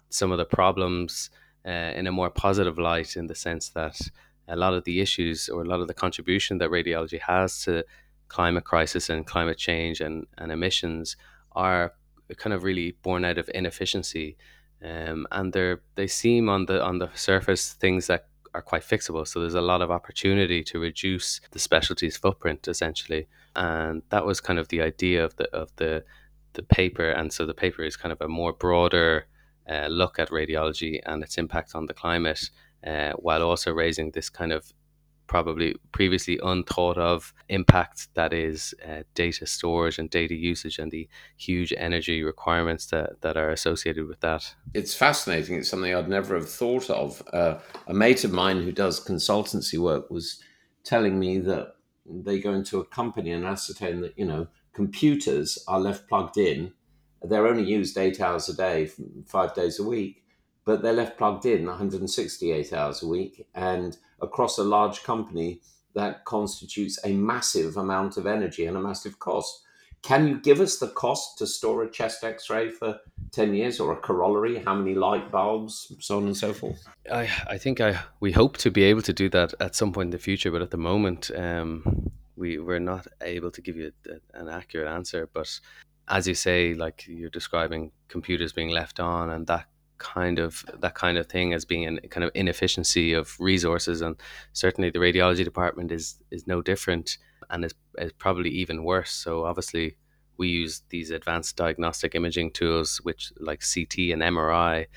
some 0.10 0.32
of 0.32 0.38
the 0.38 0.46
problems 0.46 1.30
uh, 1.66 1.92
in 1.96 2.08
a 2.08 2.12
more 2.12 2.30
positive 2.30 2.78
light 2.78 3.16
in 3.16 3.28
the 3.28 3.36
sense 3.36 3.70
that 3.70 4.00
a 4.48 4.56
lot 4.56 4.74
of 4.74 4.84
the 4.84 5.02
issues 5.02 5.50
or 5.50 5.64
a 5.64 5.68
lot 5.68 5.82
of 5.82 5.88
the 5.88 5.94
contribution 5.94 6.60
that 6.60 6.70
radiology 6.70 7.20
has 7.20 7.64
to 7.64 7.84
climate 8.28 8.64
crisis 8.64 9.10
and 9.10 9.26
climate 9.26 9.58
change 9.58 10.02
and, 10.02 10.28
and 10.38 10.52
emissions 10.52 11.18
are 11.54 11.94
kind 12.38 12.54
of 12.54 12.64
really 12.64 12.96
born 13.02 13.26
out 13.26 13.38
of 13.38 13.50
inefficiency 13.54 14.38
um, 14.84 15.26
and 15.32 15.54
they 15.54 15.76
they 15.96 16.08
seem 16.08 16.50
on 16.50 16.66
the 16.66 16.84
on 16.84 17.00
the 17.00 17.10
surface 17.16 17.74
things 17.74 18.08
that 18.08 18.28
are 18.56 18.62
quite 18.62 18.84
fixable. 18.94 19.28
So 19.28 19.40
there's 19.42 19.62
a 19.64 19.70
lot 19.74 19.82
of 19.82 19.92
opportunity 19.92 20.64
to 20.64 20.80
reduce 20.80 21.42
the 21.52 21.60
specialties 21.60 22.18
footprint 22.18 22.68
essentially. 22.68 23.28
And 23.56 24.02
that 24.10 24.26
was 24.26 24.40
kind 24.48 24.60
of 24.60 24.68
the 24.70 24.82
idea 24.82 25.26
of 25.26 25.36
the 25.36 25.48
of 25.62 25.70
the 25.76 26.04
the 26.54 26.64
paper. 26.64 27.10
And 27.20 27.34
so 27.36 27.46
the 27.46 27.60
paper 27.64 27.84
is 27.84 27.98
kind 27.98 28.14
of 28.14 28.22
a 28.22 28.36
more 28.40 28.54
broader 28.54 29.28
uh, 29.74 29.88
look 30.02 30.20
at 30.20 30.30
radiology 30.30 31.00
and 31.06 31.24
its 31.24 31.38
impact 31.38 31.76
on 31.76 31.86
the 31.88 31.94
climate, 31.94 32.44
uh, 32.92 33.14
while 33.26 33.44
also 33.44 33.72
raising 33.74 34.12
this 34.12 34.30
kind 34.30 34.54
of 34.54 34.74
probably 35.28 35.76
previously 35.92 36.40
unthought 36.44 36.98
of 36.98 37.34
impact 37.50 38.08
that 38.14 38.34
is 38.34 38.74
uh, 38.88 39.04
data 39.14 39.46
storage 39.46 39.98
and 40.00 40.10
data 40.10 40.36
usage 40.36 40.80
and 40.80 40.92
the 40.92 41.08
huge 41.38 41.74
energy 41.78 42.24
requirements 42.24 42.88
that, 42.88 43.22
that 43.22 43.38
are 43.38 43.50
associated 43.50 44.08
with 44.08 44.20
that. 44.22 44.56
It's 44.74 44.96
fascinating. 44.96 45.58
It's 45.58 45.70
something 45.70 45.94
I'd 45.94 46.10
never 46.10 46.36
have 46.36 46.50
thought 46.50 46.90
of. 46.90 47.22
Uh, 47.34 47.60
a 47.88 47.94
mate 47.94 48.24
of 48.24 48.32
mine 48.32 48.62
who 48.62 48.72
does 48.72 49.04
consultancy 49.04 49.78
work 49.78 50.10
was 50.10 50.42
telling 50.84 51.20
me 51.20 51.40
that 51.40 51.76
they 52.06 52.40
go 52.40 52.54
into 52.54 52.80
a 52.80 52.86
company 52.86 53.32
and 53.32 53.46
ascertain 53.46 54.02
that, 54.02 54.18
you 54.18 54.26
know, 54.26 54.48
computers 54.74 55.64
are 55.68 55.80
left 55.80 56.08
plugged 56.08 56.38
in 56.38 56.74
they're 57.30 57.48
only 57.48 57.64
used 57.64 57.98
eight 57.98 58.22
hours 58.22 58.50
a 58.50 58.56
day, 58.56 58.90
five 59.26 59.54
days 59.54 59.80
a 59.80 59.84
week, 59.84 60.24
but 60.66 60.82
they're 60.82 60.94
left 60.94 61.18
plugged 61.18 61.46
in 61.46 61.66
168 61.66 62.74
hours 62.74 63.04
a 63.04 63.08
week. 63.08 63.48
And 63.54 63.98
across 64.22 64.58
a 64.58 64.64
large 64.64 65.04
company, 65.04 65.62
that 65.94 66.26
constitutes 66.26 67.00
a 67.06 67.14
massive 67.14 67.78
amount 67.78 68.18
of 68.18 68.28
energy 68.28 68.66
and 68.66 68.76
a 68.76 68.82
massive 68.82 69.18
cost. 69.20 69.62
Can 70.02 70.28
you 70.28 70.40
give 70.40 70.60
us 70.60 70.78
the 70.78 70.90
cost 70.90 71.38
to 71.40 71.48
store 71.48 71.84
a 71.84 71.90
chest 71.90 72.24
x 72.24 72.50
ray 72.50 72.70
for 72.70 73.00
10 73.32 73.56
years 73.56 73.80
or 73.80 73.94
a 73.94 73.96
corollary? 73.96 74.60
How 74.60 74.76
many 74.76 74.94
light 74.94 75.32
bulbs, 75.32 75.92
so 76.00 76.18
on 76.18 76.26
and 76.26 76.38
so 76.38 76.54
forth? 76.54 76.86
I, 77.12 77.28
I 77.48 77.58
think 77.58 77.82
I 77.82 78.00
we 78.20 78.32
hope 78.32 78.58
to 78.58 78.70
be 78.70 78.84
able 78.84 79.02
to 79.02 79.14
do 79.14 79.30
that 79.30 79.56
at 79.60 79.74
some 79.74 79.94
point 79.94 80.08
in 80.08 80.12
the 80.12 80.20
future, 80.20 80.52
but 80.52 80.62
at 80.62 80.70
the 80.70 80.78
moment, 80.78 81.32
um, 81.36 82.12
we, 82.36 82.60
we're 82.60 82.80
not 82.80 83.08
able 83.22 83.50
to 83.50 83.62
give 83.62 83.78
you 83.78 83.92
a, 84.08 84.40
an 84.40 84.50
accurate 84.50 84.88
answer. 84.88 85.28
But 85.34 85.60
as 86.08 86.28
you 86.28 86.36
say, 86.36 86.76
like 86.76 87.06
you're 87.08 87.30
describing 87.30 87.92
computers 88.08 88.54
being 88.54 88.70
left 88.70 89.00
on 89.00 89.32
and 89.32 89.48
that 89.48 89.66
kind 89.98 90.40
of 90.40 90.66
that 90.80 90.96
kind 90.96 91.18
of 91.18 91.28
thing 91.28 91.54
as 91.54 91.66
being 91.66 92.00
a 92.04 92.08
kind 92.08 92.24
of 92.24 92.32
inefficiency 92.36 93.14
of 93.14 93.36
resources 93.40 94.02
and 94.02 94.16
certainly 94.54 94.90
the 94.90 95.00
radiology 95.00 95.44
department 95.44 95.92
is 95.92 96.20
is 96.32 96.48
no 96.48 96.62
different 96.62 97.18
and 97.50 97.66
is, 97.66 97.74
is 97.98 98.12
probably 98.14 98.50
even 98.50 98.84
worse. 98.84 99.12
So 99.12 99.46
obviously 99.46 99.98
we 100.38 100.50
use 100.50 100.82
these 100.90 101.12
advanced 101.12 101.56
diagnostic 101.56 102.16
imaging 102.16 102.52
tools 102.52 103.00
which 103.04 103.32
like 103.40 103.62
CT 103.62 104.12
and 104.12 104.22
MRI 104.22 104.88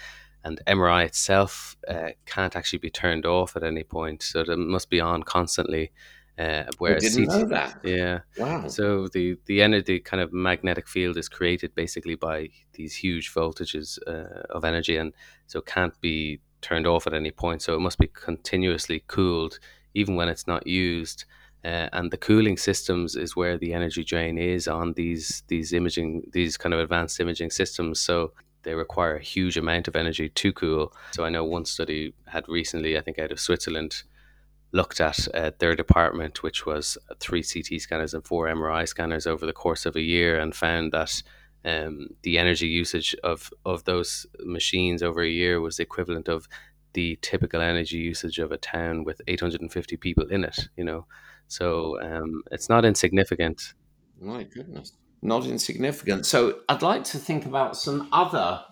and 0.44 0.60
MRI 0.66 1.04
itself 1.04 1.76
uh, 1.88 2.10
can't 2.26 2.56
actually 2.56 2.78
be 2.78 2.90
turned 2.90 3.26
off 3.26 3.56
at 3.56 3.62
any 3.62 3.84
point. 3.84 4.22
So 4.22 4.40
it 4.40 4.58
must 4.58 4.88
be 4.88 5.00
on 5.00 5.22
constantly 5.22 5.92
uh, 6.38 6.64
whereas 6.78 7.04
I 7.04 7.08
didn't 7.08 7.26
CT, 7.26 7.40
know 7.40 7.48
that. 7.48 7.78
Yeah. 7.82 8.20
Wow. 8.38 8.68
So 8.68 9.08
the 9.08 9.36
the 9.46 9.60
energy 9.62 9.98
kind 9.98 10.22
of 10.22 10.32
magnetic 10.32 10.86
field 10.88 11.16
is 11.16 11.28
created 11.28 11.74
basically 11.74 12.14
by 12.14 12.50
these 12.74 12.94
huge 12.94 13.34
voltages 13.34 13.98
uh, 14.06 14.42
of 14.50 14.64
energy, 14.64 14.96
and 14.96 15.12
so 15.46 15.60
can't 15.60 16.00
be 16.00 16.40
turned 16.60 16.86
off 16.86 17.06
at 17.06 17.14
any 17.14 17.32
point. 17.32 17.62
So 17.62 17.74
it 17.74 17.80
must 17.80 17.98
be 17.98 18.08
continuously 18.08 19.02
cooled, 19.08 19.58
even 19.94 20.14
when 20.14 20.28
it's 20.28 20.46
not 20.46 20.66
used. 20.66 21.24
Uh, 21.64 21.88
and 21.92 22.12
the 22.12 22.16
cooling 22.16 22.56
systems 22.56 23.16
is 23.16 23.34
where 23.34 23.58
the 23.58 23.74
energy 23.74 24.04
drain 24.04 24.38
is 24.38 24.68
on 24.68 24.92
these 24.92 25.42
these 25.48 25.72
imaging 25.72 26.22
these 26.32 26.56
kind 26.56 26.72
of 26.72 26.78
advanced 26.78 27.18
imaging 27.18 27.50
systems. 27.50 28.00
So 28.00 28.32
they 28.62 28.74
require 28.74 29.16
a 29.16 29.22
huge 29.22 29.56
amount 29.56 29.88
of 29.88 29.96
energy 29.96 30.28
to 30.28 30.52
cool. 30.52 30.92
So 31.12 31.24
I 31.24 31.30
know 31.30 31.44
one 31.44 31.64
study 31.64 32.14
had 32.26 32.48
recently, 32.48 32.96
I 32.96 33.00
think 33.00 33.18
out 33.18 33.32
of 33.32 33.40
Switzerland, 33.40 34.02
looked 34.72 35.00
at 35.00 35.26
uh, 35.34 35.50
their 35.58 35.74
department, 35.74 36.42
which 36.42 36.66
was 36.66 36.98
three 37.20 37.42
CT 37.42 37.80
scanners 37.80 38.14
and 38.14 38.24
four 38.24 38.46
MRI 38.46 38.86
scanners 38.86 39.26
over 39.26 39.46
the 39.46 39.52
course 39.52 39.86
of 39.86 39.96
a 39.96 40.00
year, 40.00 40.38
and 40.38 40.54
found 40.54 40.92
that 40.92 41.22
um, 41.64 42.08
the 42.22 42.38
energy 42.38 42.66
usage 42.66 43.14
of, 43.24 43.50
of 43.64 43.84
those 43.84 44.26
machines 44.40 45.02
over 45.02 45.22
a 45.22 45.28
year 45.28 45.60
was 45.60 45.76
the 45.76 45.82
equivalent 45.82 46.28
of 46.28 46.48
the 46.92 47.18
typical 47.22 47.60
energy 47.60 47.98
usage 47.98 48.38
of 48.38 48.52
a 48.52 48.56
town 48.56 49.04
with 49.04 49.20
850 49.26 49.96
people 49.96 50.26
in 50.26 50.44
it, 50.44 50.68
you 50.76 50.84
know. 50.84 51.06
So 51.48 52.00
um, 52.02 52.42
it's 52.50 52.68
not 52.68 52.84
insignificant. 52.84 53.74
My 54.20 54.44
goodness. 54.44 54.92
Not 55.22 55.46
insignificant. 55.46 56.26
So 56.26 56.60
I'd 56.68 56.82
like 56.82 57.04
to 57.04 57.18
think 57.18 57.46
about 57.46 57.76
some 57.76 58.08
other 58.12 58.62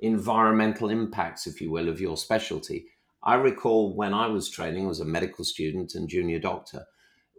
environmental 0.00 0.90
impacts, 0.90 1.46
if 1.46 1.60
you 1.60 1.70
will, 1.70 1.88
of 1.88 2.00
your 2.00 2.16
specialty. 2.16 2.86
I 3.26 3.34
recall 3.34 3.92
when 3.92 4.14
I 4.14 4.28
was 4.28 4.48
training, 4.48 4.84
I 4.84 4.88
was 4.88 5.00
a 5.00 5.04
medical 5.04 5.44
student 5.44 5.96
and 5.96 6.08
junior 6.08 6.38
doctor, 6.38 6.86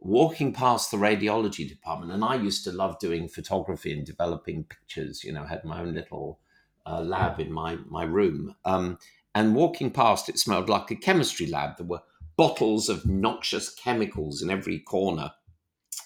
walking 0.01 0.51
past 0.51 0.91
the 0.91 0.97
radiology 0.97 1.67
department, 1.67 2.11
and 2.11 2.25
I 2.25 2.35
used 2.35 2.65
to 2.65 2.73
love 2.73 2.99
doing 2.99 3.29
photography 3.29 3.93
and 3.93 4.05
developing 4.05 4.65
pictures. 4.65 5.23
You 5.23 5.31
know, 5.31 5.45
had 5.45 5.63
my 5.63 5.79
own 5.79 5.93
little 5.93 6.41
uh, 6.85 6.99
lab 6.99 7.39
in 7.39 7.53
my 7.53 7.77
my 7.87 8.03
room, 8.03 8.53
um, 8.65 8.99
and 9.33 9.55
walking 9.55 9.89
past, 9.89 10.27
it 10.27 10.37
smelled 10.37 10.67
like 10.67 10.91
a 10.91 10.95
chemistry 10.95 11.47
lab. 11.47 11.77
There 11.77 11.87
were 11.87 12.01
bottles 12.35 12.89
of 12.89 13.05
noxious 13.05 13.73
chemicals 13.73 14.41
in 14.41 14.49
every 14.49 14.79
corner, 14.79 15.31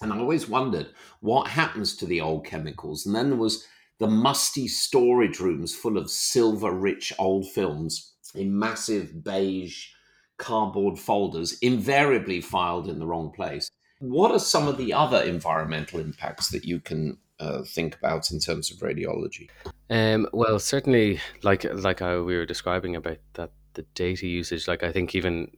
and 0.00 0.12
I 0.12 0.18
always 0.20 0.48
wondered 0.48 0.90
what 1.18 1.48
happens 1.48 1.96
to 1.96 2.06
the 2.06 2.20
old 2.20 2.46
chemicals. 2.46 3.04
And 3.04 3.16
then 3.16 3.30
there 3.30 3.38
was 3.38 3.66
the 3.98 4.06
musty 4.06 4.68
storage 4.68 5.40
rooms 5.40 5.74
full 5.74 5.98
of 5.98 6.08
silver-rich 6.08 7.12
old 7.18 7.50
films 7.50 8.11
in 8.34 8.58
massive 8.58 9.22
beige 9.22 9.88
cardboard 10.38 10.98
folders, 10.98 11.58
invariably 11.60 12.40
filed 12.40 12.88
in 12.88 12.98
the 12.98 13.06
wrong 13.06 13.30
place. 13.30 13.70
What 14.00 14.32
are 14.32 14.40
some 14.40 14.66
of 14.66 14.78
the 14.78 14.92
other 14.92 15.22
environmental 15.22 16.00
impacts 16.00 16.48
that 16.50 16.64
you 16.64 16.80
can 16.80 17.18
uh, 17.38 17.62
think 17.62 17.96
about 17.96 18.30
in 18.30 18.40
terms 18.40 18.70
of 18.70 18.78
radiology? 18.78 19.48
Um, 19.90 20.26
well, 20.32 20.58
certainly, 20.58 21.20
like 21.42 21.64
like 21.72 22.00
how 22.00 22.22
we 22.22 22.36
were 22.36 22.46
describing 22.46 22.96
about 22.96 23.18
that 23.34 23.50
the 23.74 23.82
data 23.94 24.26
usage. 24.26 24.68
Like 24.68 24.82
I 24.82 24.92
think 24.92 25.14
even 25.14 25.50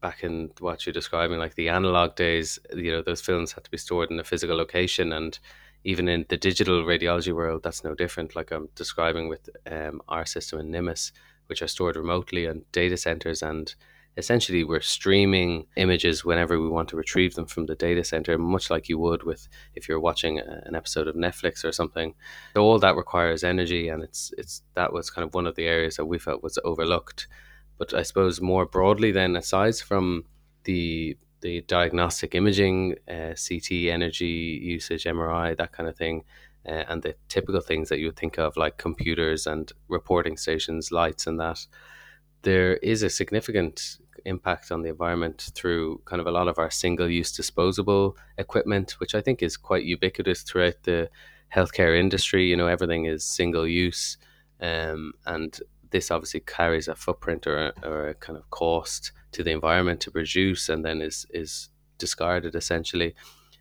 back 0.00 0.22
in 0.24 0.50
what 0.60 0.86
you're 0.86 0.92
describing, 0.92 1.38
like 1.38 1.54
the 1.54 1.68
analog 1.68 2.16
days, 2.16 2.58
you 2.74 2.90
know, 2.90 3.02
those 3.02 3.20
films 3.20 3.52
had 3.52 3.64
to 3.64 3.70
be 3.70 3.78
stored 3.78 4.10
in 4.10 4.18
a 4.20 4.24
physical 4.24 4.56
location, 4.56 5.12
and 5.12 5.38
even 5.84 6.08
in 6.08 6.26
the 6.28 6.36
digital 6.36 6.82
radiology 6.84 7.34
world, 7.34 7.62
that's 7.62 7.84
no 7.84 7.94
different. 7.94 8.36
Like 8.36 8.50
I'm 8.50 8.68
describing 8.74 9.28
with 9.28 9.48
um, 9.70 10.02
our 10.08 10.26
system 10.26 10.58
in 10.58 10.70
NIMIS, 10.70 11.12
which 11.46 11.62
are 11.62 11.68
stored 11.68 11.96
remotely 11.96 12.48
on 12.48 12.64
data 12.72 12.96
centers 12.96 13.42
and 13.42 13.74
essentially 14.16 14.64
we're 14.64 14.80
streaming 14.80 15.66
images 15.76 16.24
whenever 16.24 16.60
we 16.60 16.68
want 16.68 16.88
to 16.88 16.96
retrieve 16.96 17.34
them 17.34 17.46
from 17.46 17.66
the 17.66 17.74
data 17.74 18.02
center 18.02 18.38
much 18.38 18.70
like 18.70 18.88
you 18.88 18.98
would 18.98 19.22
with 19.22 19.48
if 19.74 19.88
you're 19.88 20.00
watching 20.00 20.38
an 20.38 20.74
episode 20.74 21.06
of 21.06 21.14
Netflix 21.14 21.64
or 21.64 21.72
something. 21.72 22.14
So 22.54 22.62
all 22.62 22.78
that 22.78 22.96
requires 22.96 23.44
energy 23.44 23.88
and 23.88 24.02
it's 24.02 24.32
it's 24.38 24.62
that 24.74 24.92
was 24.92 25.10
kind 25.10 25.26
of 25.26 25.34
one 25.34 25.46
of 25.46 25.56
the 25.56 25.66
areas 25.66 25.96
that 25.96 26.06
we 26.06 26.18
felt 26.18 26.42
was 26.42 26.58
overlooked. 26.64 27.28
But 27.78 27.92
I 27.92 28.02
suppose 28.02 28.40
more 28.40 28.64
broadly 28.64 29.12
then 29.12 29.36
aside 29.36 29.76
from 29.76 30.24
the 30.64 31.18
the 31.42 31.60
diagnostic 31.62 32.34
imaging 32.34 32.96
uh, 33.08 33.34
CT 33.34 33.70
energy 33.90 34.58
usage 34.62 35.04
MRI 35.04 35.56
that 35.58 35.72
kind 35.72 35.88
of 35.88 35.96
thing 35.96 36.24
uh, 36.66 36.84
and 36.88 37.02
the 37.02 37.14
typical 37.28 37.60
things 37.60 37.88
that 37.88 37.98
you 37.98 38.06
would 38.06 38.16
think 38.16 38.38
of, 38.38 38.56
like 38.56 38.78
computers 38.78 39.46
and 39.46 39.72
reporting 39.88 40.36
stations, 40.36 40.90
lights, 40.90 41.26
and 41.26 41.38
that, 41.40 41.66
there 42.42 42.76
is 42.76 43.02
a 43.02 43.10
significant 43.10 43.98
impact 44.24 44.70
on 44.70 44.82
the 44.82 44.88
environment 44.88 45.50
through 45.54 46.00
kind 46.04 46.20
of 46.20 46.26
a 46.26 46.30
lot 46.30 46.48
of 46.48 46.58
our 46.58 46.70
single 46.70 47.08
use 47.08 47.32
disposable 47.32 48.16
equipment, 48.38 48.92
which 48.98 49.14
I 49.14 49.20
think 49.20 49.42
is 49.42 49.56
quite 49.56 49.84
ubiquitous 49.84 50.42
throughout 50.42 50.82
the 50.82 51.08
healthcare 51.54 51.98
industry. 51.98 52.48
You 52.48 52.56
know, 52.56 52.66
everything 52.66 53.06
is 53.06 53.24
single 53.24 53.66
use. 53.66 54.16
Um, 54.60 55.12
and 55.26 55.58
this 55.90 56.10
obviously 56.10 56.40
carries 56.40 56.88
a 56.88 56.94
footprint 56.94 57.46
or, 57.46 57.72
or 57.82 58.08
a 58.08 58.14
kind 58.14 58.36
of 58.36 58.48
cost 58.50 59.12
to 59.32 59.42
the 59.42 59.52
environment 59.52 60.00
to 60.00 60.10
produce 60.10 60.68
and 60.68 60.84
then 60.84 61.00
is, 61.02 61.26
is 61.30 61.68
discarded 61.98 62.54
essentially. 62.54 63.14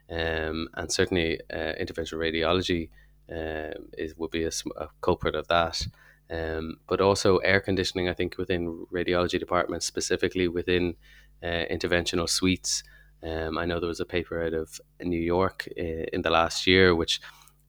Um, 0.10 0.70
and 0.76 0.92
certainly, 0.92 1.40
uh, 1.52 1.74
interventional 1.80 2.20
radiology 2.20 2.90
uh, 3.32 3.74
is 3.98 4.16
would 4.18 4.32
be 4.32 4.44
a, 4.44 4.52
a, 4.78 4.88
culprit 5.02 5.36
of 5.36 5.48
that. 5.48 5.86
Um, 6.30 6.78
but 6.88 7.02
also 7.02 7.38
air 7.38 7.60
conditioning, 7.60 8.10
I 8.10 8.14
think, 8.14 8.38
within 8.38 8.86
radiology 8.92 9.40
departments, 9.40 9.86
specifically 9.86 10.48
within 10.48 10.96
uh, 11.44 11.66
interventional 11.72 12.30
suites. 12.30 12.84
Um, 13.24 13.58
I 13.58 13.66
know 13.66 13.80
there 13.80 13.88
was 13.88 14.00
a 14.00 14.06
paper 14.06 14.44
out 14.44 14.54
of 14.54 14.80
New 15.02 15.20
York 15.20 15.68
uh, 15.78 16.06
in 16.14 16.22
the 16.22 16.30
last 16.30 16.68
year 16.68 16.96
which 16.96 17.22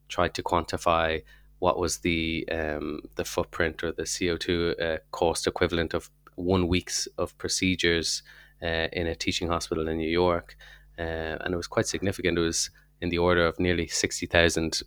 tried 0.09 0.35
to 0.35 0.43
quantify 0.43 1.23
what 1.59 1.79
was 1.79 1.99
the 1.99 2.47
um, 2.51 3.01
the 3.17 3.25
footprint 3.25 3.83
or 3.83 3.93
the 3.93 4.07
CO 4.07 4.37
two 4.37 4.75
uh, 4.81 4.99
cost 5.11 5.47
equivalent 5.47 5.95
of 5.95 6.11
one 6.35 6.69
week's 6.69 7.09
of 7.19 7.37
procedures 7.39 8.23
uh, 8.63 8.89
in 8.93 9.07
a 9.07 9.15
teaching 9.15 9.49
hospital 9.49 9.89
in 9.89 9.97
New 9.97 10.09
York, 10.09 10.57
uh, 10.99 11.37
and 11.41 11.55
it 11.55 11.57
was 11.57 11.67
quite 11.67 11.87
significant. 11.87 12.39
It 12.39 12.43
was 12.43 12.71
in 13.01 13.11
the 13.11 13.19
order 13.19 13.47
of 13.47 13.59
nearly 13.61 13.87
sixty 13.87 14.27
thousand 14.27 14.81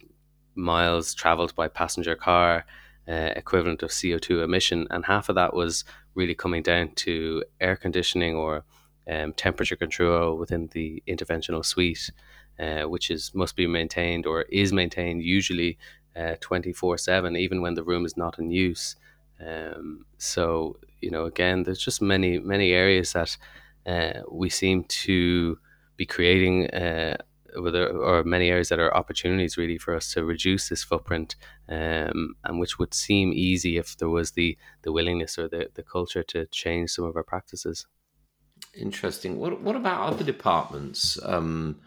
miles 0.55 1.13
traveled 1.13 1.55
by 1.55 1.67
passenger 1.67 2.15
car, 2.15 2.65
uh, 3.07 3.31
equivalent 3.35 3.83
of 3.83 3.91
CO 3.91 4.17
two 4.17 4.41
emission, 4.43 4.87
and 4.89 5.05
half 5.05 5.29
of 5.29 5.35
that 5.35 5.53
was 5.53 5.85
really 6.15 6.35
coming 6.35 6.63
down 6.63 6.91
to 6.95 7.43
air 7.61 7.75
conditioning 7.75 8.35
or 8.35 8.63
um, 9.09 9.33
temperature 9.33 9.75
control 9.75 10.37
within 10.37 10.67
the 10.73 11.01
interventional 11.07 11.65
suite, 11.65 12.11
uh, 12.59 12.83
which 12.83 13.09
is 13.09 13.31
must 13.33 13.55
be 13.55 13.67
maintained 13.67 14.25
or 14.25 14.43
is 14.43 14.73
maintained 14.73 15.23
usually 15.23 15.77
uh, 16.15 16.35
twenty 16.39 16.73
four 16.73 16.97
seven, 16.97 17.35
even 17.35 17.61
when 17.61 17.75
the 17.75 17.83
room 17.83 18.05
is 18.05 18.17
not 18.17 18.39
in 18.39 18.51
use. 18.51 18.95
Um, 19.45 20.05
so 20.17 20.77
you 21.01 21.09
know, 21.11 21.25
again, 21.25 21.63
there's 21.63 21.83
just 21.83 22.01
many 22.01 22.39
many 22.39 22.71
areas 22.73 23.13
that 23.13 23.37
uh, 23.85 24.21
we 24.29 24.49
seem 24.49 24.83
to 24.83 25.57
be 25.99 26.05
creating 26.05 26.67
uh, 26.71 27.17
or 27.55 28.23
many 28.23 28.49
areas 28.49 28.69
that 28.69 28.79
are 28.79 28.95
opportunities 28.95 29.57
really 29.57 29.77
for 29.77 29.95
us 29.95 30.13
to 30.13 30.23
reduce 30.23 30.69
this 30.69 30.83
footprint 30.83 31.35
um, 31.67 32.35
and 32.43 32.59
which 32.59 32.77
would 32.79 32.93
seem 32.93 33.33
easy 33.33 33.77
if 33.77 33.97
there 33.97 34.09
was 34.09 34.31
the 34.31 34.57
the 34.83 34.91
willingness 34.91 35.37
or 35.37 35.47
the, 35.49 35.67
the 35.73 35.83
culture 35.83 36.23
to 36.23 36.45
change 36.47 36.91
some 36.91 37.05
of 37.05 37.15
our 37.15 37.23
practices 37.23 37.87
interesting 38.75 39.39
what, 39.39 39.61
what 39.61 39.75
about 39.75 40.13
other 40.13 40.23
departments 40.23 41.19
um, 41.25 41.79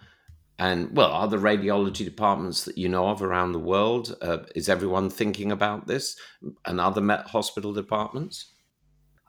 And 0.59 0.95
well, 0.97 1.11
are 1.11 1.29
the 1.29 1.39
radiology 1.39 2.05
departments 2.05 2.65
that 2.65 2.79
you 2.79 2.89
know 2.89 3.09
of 3.09 3.23
around 3.23 3.53
the 3.53 3.59
world? 3.59 4.15
Uh, 4.21 4.39
is 4.55 4.69
everyone 4.69 5.11
thinking 5.11 5.51
about 5.51 5.87
this 5.87 6.17
and 6.65 6.81
other 6.81 7.01
Met 7.01 7.27
hospital 7.27 7.73
departments? 7.73 8.53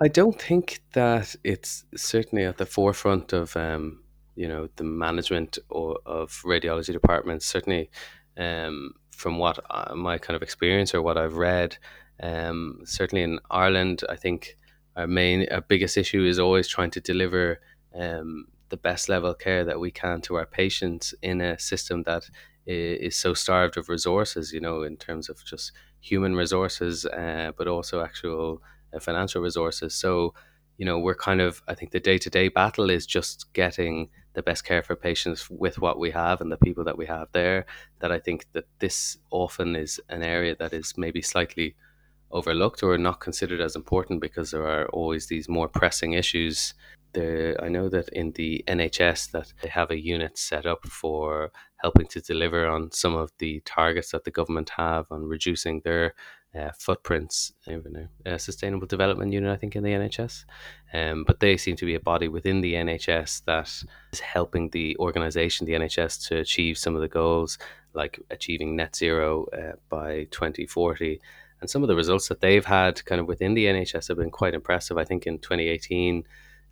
I 0.02 0.10
don't 0.10 0.40
think 0.40 0.82
that 0.94 1.36
it's 1.44 1.86
certainly 1.96 2.44
at 2.44 2.58
the 2.58 2.66
forefront 2.66 3.34
of 3.34 3.56
um, 3.56 4.03
you 4.36 4.48
know 4.48 4.70
the 4.76 4.84
management 4.84 5.58
or, 5.70 6.00
of 6.06 6.32
radiology 6.46 6.94
departments. 6.94 7.46
Certainly, 7.46 7.90
um, 8.38 8.94
from 9.12 9.38
what 9.38 9.60
uh, 9.70 9.96
my 9.96 10.18
kind 10.18 10.36
of 10.36 10.42
experience 10.42 10.94
or 10.94 11.02
what 11.02 11.18
I've 11.18 11.38
read, 11.38 11.78
um, 12.22 12.82
certainly 12.86 13.24
in 13.24 13.40
Ireland, 13.50 14.04
I 14.10 14.16
think 14.16 14.58
our 14.96 15.08
main, 15.08 15.48
our 15.52 15.62
biggest 15.62 15.98
issue 15.98 16.24
is 16.24 16.40
always 16.40 16.68
trying 16.68 16.92
to 16.92 17.02
deliver 17.02 17.62
um, 17.96 18.48
the 18.70 18.78
best 18.78 19.10
level 19.10 19.32
of 19.32 19.40
care 19.40 19.64
that 19.64 19.80
we 19.80 19.92
can 19.92 20.22
to 20.22 20.36
our 20.36 20.46
patients 20.46 21.14
in 21.22 21.42
a 21.42 21.60
system 21.60 22.04
that 22.04 22.30
is 22.66 23.16
so 23.16 23.34
starved 23.34 23.78
of 23.78 23.90
resources. 23.90 24.52
You 24.54 24.62
know, 24.62 24.84
in 24.84 24.98
terms 24.98 25.30
of 25.30 25.44
just 25.46 25.72
human 26.02 26.36
resources, 26.36 27.06
uh, 27.06 27.52
but 27.58 27.68
also 27.68 28.04
actual 28.04 28.62
uh, 28.94 29.00
financial 29.00 29.42
resources. 29.42 29.96
So, 29.96 30.34
you 30.78 30.86
know, 30.86 31.00
we're 31.00 31.16
kind 31.16 31.42
of, 31.42 31.62
I 31.68 31.76
think 31.76 31.92
the 31.92 32.00
day 32.00 32.18
to 32.18 32.30
day 32.30 32.50
battle 32.50 32.90
is 32.90 33.06
just 33.06 33.52
getting 33.54 34.10
the 34.34 34.44
best 34.44 34.66
care 34.66 34.84
for 34.84 34.96
patients 34.96 35.50
with 35.50 35.80
what 35.80 36.00
we 36.00 36.12
have 36.12 36.42
and 36.42 36.52
the 36.52 36.58
people 36.58 36.84
that 36.84 36.98
we 36.98 37.06
have 37.06 37.28
there. 37.32 37.66
That 38.00 38.12
I 38.12 38.20
think 38.20 38.46
that 38.54 38.66
this 38.80 39.18
often 39.30 39.76
is 39.76 40.02
an 40.10 40.24
area 40.24 40.56
that 40.58 40.74
is 40.74 40.94
maybe 40.98 41.22
slightly 41.22 41.76
overlooked 42.32 42.82
or 42.82 42.98
not 42.98 43.20
considered 43.20 43.62
as 43.62 43.76
important 43.76 44.20
because 44.20 44.52
there 44.52 44.68
are 44.68 44.88
always 44.88 45.28
these 45.28 45.48
more 45.48 45.68
pressing 45.68 46.14
issues. 46.14 46.74
I 47.16 47.70
know 47.70 47.90
that 47.90 48.10
in 48.10 48.32
the 48.32 48.64
NHS 48.68 49.32
that 49.32 49.54
they 49.62 49.70
have 49.70 49.92
a 49.92 50.02
unit 50.02 50.36
set 50.36 50.66
up 50.66 50.88
for 50.88 51.52
helping 51.78 52.08
to 52.08 52.22
deliver 52.22 52.66
on 52.66 52.92
some 52.92 53.16
of 53.16 53.32
the 53.38 53.60
targets 53.66 54.12
that 54.12 54.24
the 54.24 54.32
government 54.32 54.72
have 54.78 55.06
on 55.12 55.26
reducing 55.26 55.82
their 55.82 56.16
uh, 56.58 56.72
footprints, 56.78 57.54
even 57.68 58.10
a 58.26 58.38
sustainable 58.38 58.88
development 58.88 59.34
unit, 59.34 59.52
I 59.52 59.58
think, 59.58 59.76
in 59.76 59.84
the 59.84 59.92
NHS. 59.92 60.46
Um, 60.94 61.24
but 61.26 61.40
they 61.40 61.58
seem 61.58 61.76
to 61.78 61.86
be 61.86 61.96
a 61.96 62.00
body 62.00 62.28
within 62.28 62.62
the 62.62 62.74
NHS 62.74 63.44
that 63.46 63.72
is 64.12 64.20
helping 64.20 64.70
the 64.70 64.96
organisation, 64.98 65.66
the 65.66 65.74
NHS, 65.74 66.28
to 66.28 66.38
achieve 66.38 66.78
some 66.78 66.96
of 66.96 67.02
the 67.02 67.08
goals, 67.08 67.58
like 67.94 68.20
achieving 68.30 68.76
net 68.76 68.96
zero 68.96 69.46
uh, 69.48 69.78
by 69.90 70.28
2040. 70.32 71.20
And 71.60 71.70
some 71.70 71.82
of 71.82 71.88
the 71.88 71.96
results 71.96 72.28
that 72.28 72.42
they've 72.42 72.66
had 72.66 73.04
kind 73.06 73.22
of 73.22 73.28
within 73.28 73.54
the 73.54 73.66
NHS 73.66 74.10
have 74.10 74.18
been 74.18 74.32
quite 74.32 74.54
impressive. 74.54 74.98
I 74.98 75.06
think 75.06 75.26
in 75.26 75.40
2018, 75.40 76.24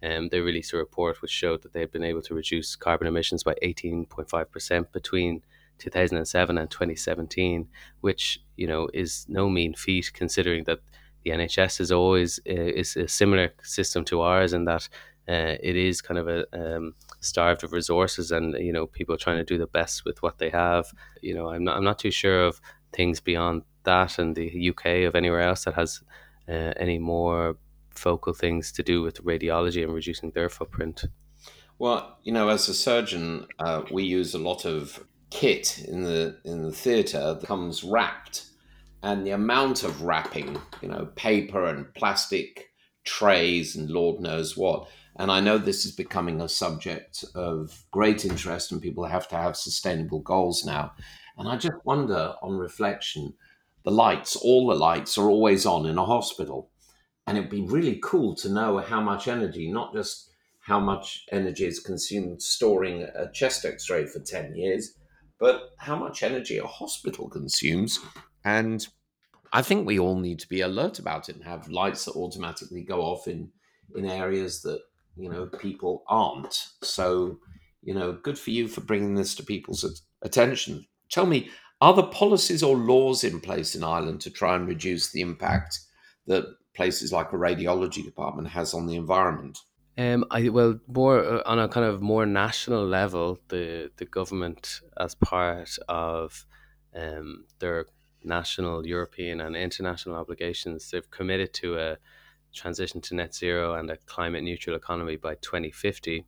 um, 0.03 0.29
they 0.29 0.41
released 0.41 0.73
a 0.73 0.77
report 0.77 1.21
which 1.21 1.31
showed 1.31 1.61
that 1.61 1.73
they 1.73 1.79
had 1.79 1.91
been 1.91 2.03
able 2.03 2.21
to 2.23 2.33
reduce 2.33 2.75
carbon 2.75 3.07
emissions 3.07 3.43
by 3.43 3.55
18.5% 3.63 4.91
between 4.91 5.43
2007 5.81 6.57
and 6.57 6.69
2017, 6.69 7.67
which 8.01 8.39
you 8.55 8.67
know 8.67 8.88
is 8.93 9.25
no 9.27 9.50
mean 9.50 9.73
feat 9.73 10.11
considering 10.13 10.63
that 10.65 10.79
the 11.23 11.31
NHS 11.31 11.81
is 11.81 11.91
always 11.91 12.39
uh, 12.50 12.53
is 12.53 12.95
a 12.95 13.07
similar 13.07 13.53
system 13.63 14.05
to 14.05 14.21
ours 14.21 14.53
in 14.53 14.65
that 14.65 14.88
uh, 15.27 15.55
it 15.61 15.75
is 15.75 16.01
kind 16.01 16.17
of 16.17 16.27
a 16.27 16.45
um, 16.53 16.95
starved 17.19 17.63
of 17.63 17.73
resources 17.73 18.31
and 18.31 18.55
you 18.55 18.73
know 18.73 18.88
people 18.88 19.17
trying 19.17 19.38
to 19.38 19.43
do 19.43 19.57
the 19.57 19.67
best 19.67 20.05
with 20.05 20.21
what 20.21 20.38
they 20.38 20.50
have. 20.50 20.91
You 21.21 21.33
know, 21.35 21.50
I'm 21.50 21.63
not 21.63 21.77
I'm 21.77 21.83
not 21.83 22.00
too 22.00 22.11
sure 22.11 22.45
of 22.45 22.61
things 22.93 23.19
beyond 23.19 23.63
that 23.83 24.19
in 24.19 24.33
the 24.33 24.69
UK 24.69 25.07
of 25.07 25.15
anywhere 25.15 25.41
else 25.41 25.65
that 25.65 25.75
has 25.75 26.01
uh, 26.47 26.73
any 26.77 27.00
more 27.00 27.57
focal 27.91 28.33
things 28.33 28.71
to 28.71 28.83
do 28.83 29.01
with 29.01 29.23
radiology 29.23 29.83
and 29.83 29.93
reducing 29.93 30.31
their 30.31 30.50
footprint. 30.50 31.05
Well, 31.77 32.17
you 32.23 32.31
know, 32.31 32.50
as 32.50 32.69
a 32.69 32.73
surgeon, 32.73 33.47
uh, 33.57 33.83
we 33.91 34.03
use 34.03 34.33
a 34.33 34.39
lot 34.39 34.65
of 34.65 35.03
kit 35.31 35.79
in 35.88 36.03
the 36.03 36.38
in 36.45 36.61
the 36.61 36.71
theatre 36.71 37.39
comes 37.43 37.83
wrapped, 37.83 38.45
and 39.01 39.25
the 39.25 39.31
amount 39.31 39.83
of 39.83 40.03
wrapping, 40.03 40.61
you 40.81 40.89
know, 40.89 41.07
paper 41.15 41.65
and 41.65 41.91
plastic 41.95 42.71
trays 43.03 43.75
and 43.75 43.89
Lord 43.89 44.21
knows 44.21 44.55
what. 44.55 44.88
And 45.17 45.31
I 45.31 45.39
know 45.39 45.57
this 45.57 45.85
is 45.85 45.91
becoming 45.91 46.39
a 46.39 46.47
subject 46.47 47.25
of 47.35 47.83
great 47.91 48.23
interest, 48.25 48.71
and 48.71 48.82
people 48.82 49.06
have 49.06 49.27
to 49.29 49.36
have 49.36 49.58
sustainable 49.58 50.19
goals 50.19 50.63
now. 50.63 50.93
And 51.38 51.49
I 51.49 51.58
just 51.58 51.84
wonder, 51.84 52.36
on 52.41 52.58
reflection, 52.58 53.34
the 53.84 53.91
lights, 53.91 54.36
all 54.36 54.67
the 54.67 54.75
lights 54.75 55.17
are 55.17 55.29
always 55.29 55.65
on 55.65 55.86
in 55.86 55.97
a 55.97 56.06
hospital. 56.06 56.69
And 57.25 57.38
it'd 57.38 57.49
be 57.49 57.62
really 57.62 57.99
cool 58.03 58.36
to 58.36 58.49
know 58.49 58.77
how 58.77 59.01
much 59.01 59.27
energy, 59.27 59.71
not 59.71 59.93
just 59.93 60.29
how 60.60 60.79
much 60.79 61.25
energy 61.32 61.65
is 61.65 61.79
consumed 61.79 62.41
storing 62.41 63.03
a 63.03 63.29
chest 63.32 63.65
x 63.65 63.89
ray 63.89 64.06
for 64.06 64.19
10 64.19 64.56
years, 64.56 64.95
but 65.41 65.71
how 65.77 65.95
much 65.95 66.21
energy 66.21 66.60
a 66.60 66.67
hospital 66.67 67.27
consumes. 67.27 67.99
And 68.45 68.88
I 69.51 69.63
think 69.63 69.86
we 69.86 69.97
all 69.97 70.19
need 70.19 70.39
to 70.39 70.47
be 70.47 70.62
alert 70.62 70.99
about 70.99 71.30
it 71.30 71.36
and 71.36 71.43
have 71.43 71.67
lights 71.67 72.06
that 72.06 72.15
automatically 72.15 72.84
go 72.84 73.01
off 73.01 73.27
in, 73.27 73.49
in 73.95 74.06
areas 74.06 74.62
that, 74.62 74.80
you 75.17 75.30
know, 75.30 75.47
people 75.47 76.04
aren't. 76.08 76.67
So, 76.84 77.39
you 77.82 77.95
know, 77.95 78.13
good 78.13 78.38
for 78.38 78.51
you 78.51 78.67
for 78.67 78.82
bringing 78.82 79.15
this 79.15 79.34
to 79.34 79.43
people's 79.43 80.04
attention. 80.21 80.86
Tell 81.10 81.25
me, 81.25 81.49
are 81.82 81.95
there 81.95 82.06
policies 82.06 82.62
or 82.62 82.77
laws 82.77 83.23
in 83.23 83.41
place 83.41 83.73
in 83.73 83.84
Ireland 83.84 84.21
to 84.21 84.30
try 84.30 84.56
and 84.56 84.67
reduce 84.67 85.12
the 85.12 85.21
impact 85.21 85.80
that 86.27 86.45
places 86.75 87.12
like 87.12 87.34
a 87.34 87.38
radiology 87.38 88.06
department 88.06 88.49
has 88.49 88.75
on 88.75 88.86
the 88.86 88.95
environment? 88.95 89.58
Um, 89.97 90.25
I 90.32 90.49
well 90.49 90.80
more 90.88 91.19
uh, 91.19 91.41
on 91.45 91.60
a 91.60 91.67
kind 91.67 91.86
of 91.86 92.01
more 92.01 92.25
national 92.25 92.86
level, 92.86 93.39
the 93.49 93.91
the 93.97 94.06
government 94.06 94.82
as 94.97 95.15
part 95.15 95.77
of 95.89 96.45
um, 96.95 97.45
their 97.60 97.86
national, 98.23 98.86
European, 98.86 99.41
and 99.41 99.56
international 99.56 100.15
obligations, 100.15 100.91
they've 100.91 101.10
committed 101.10 101.54
to 101.56 101.77
a 101.77 101.97
transition 102.54 103.01
to 103.01 103.15
net 103.15 103.34
zero 103.34 103.73
and 103.75 103.89
a 103.89 103.97
climate 104.06 104.43
neutral 104.43 104.75
economy 104.75 105.15
by 105.15 105.36
2050. 105.36 106.25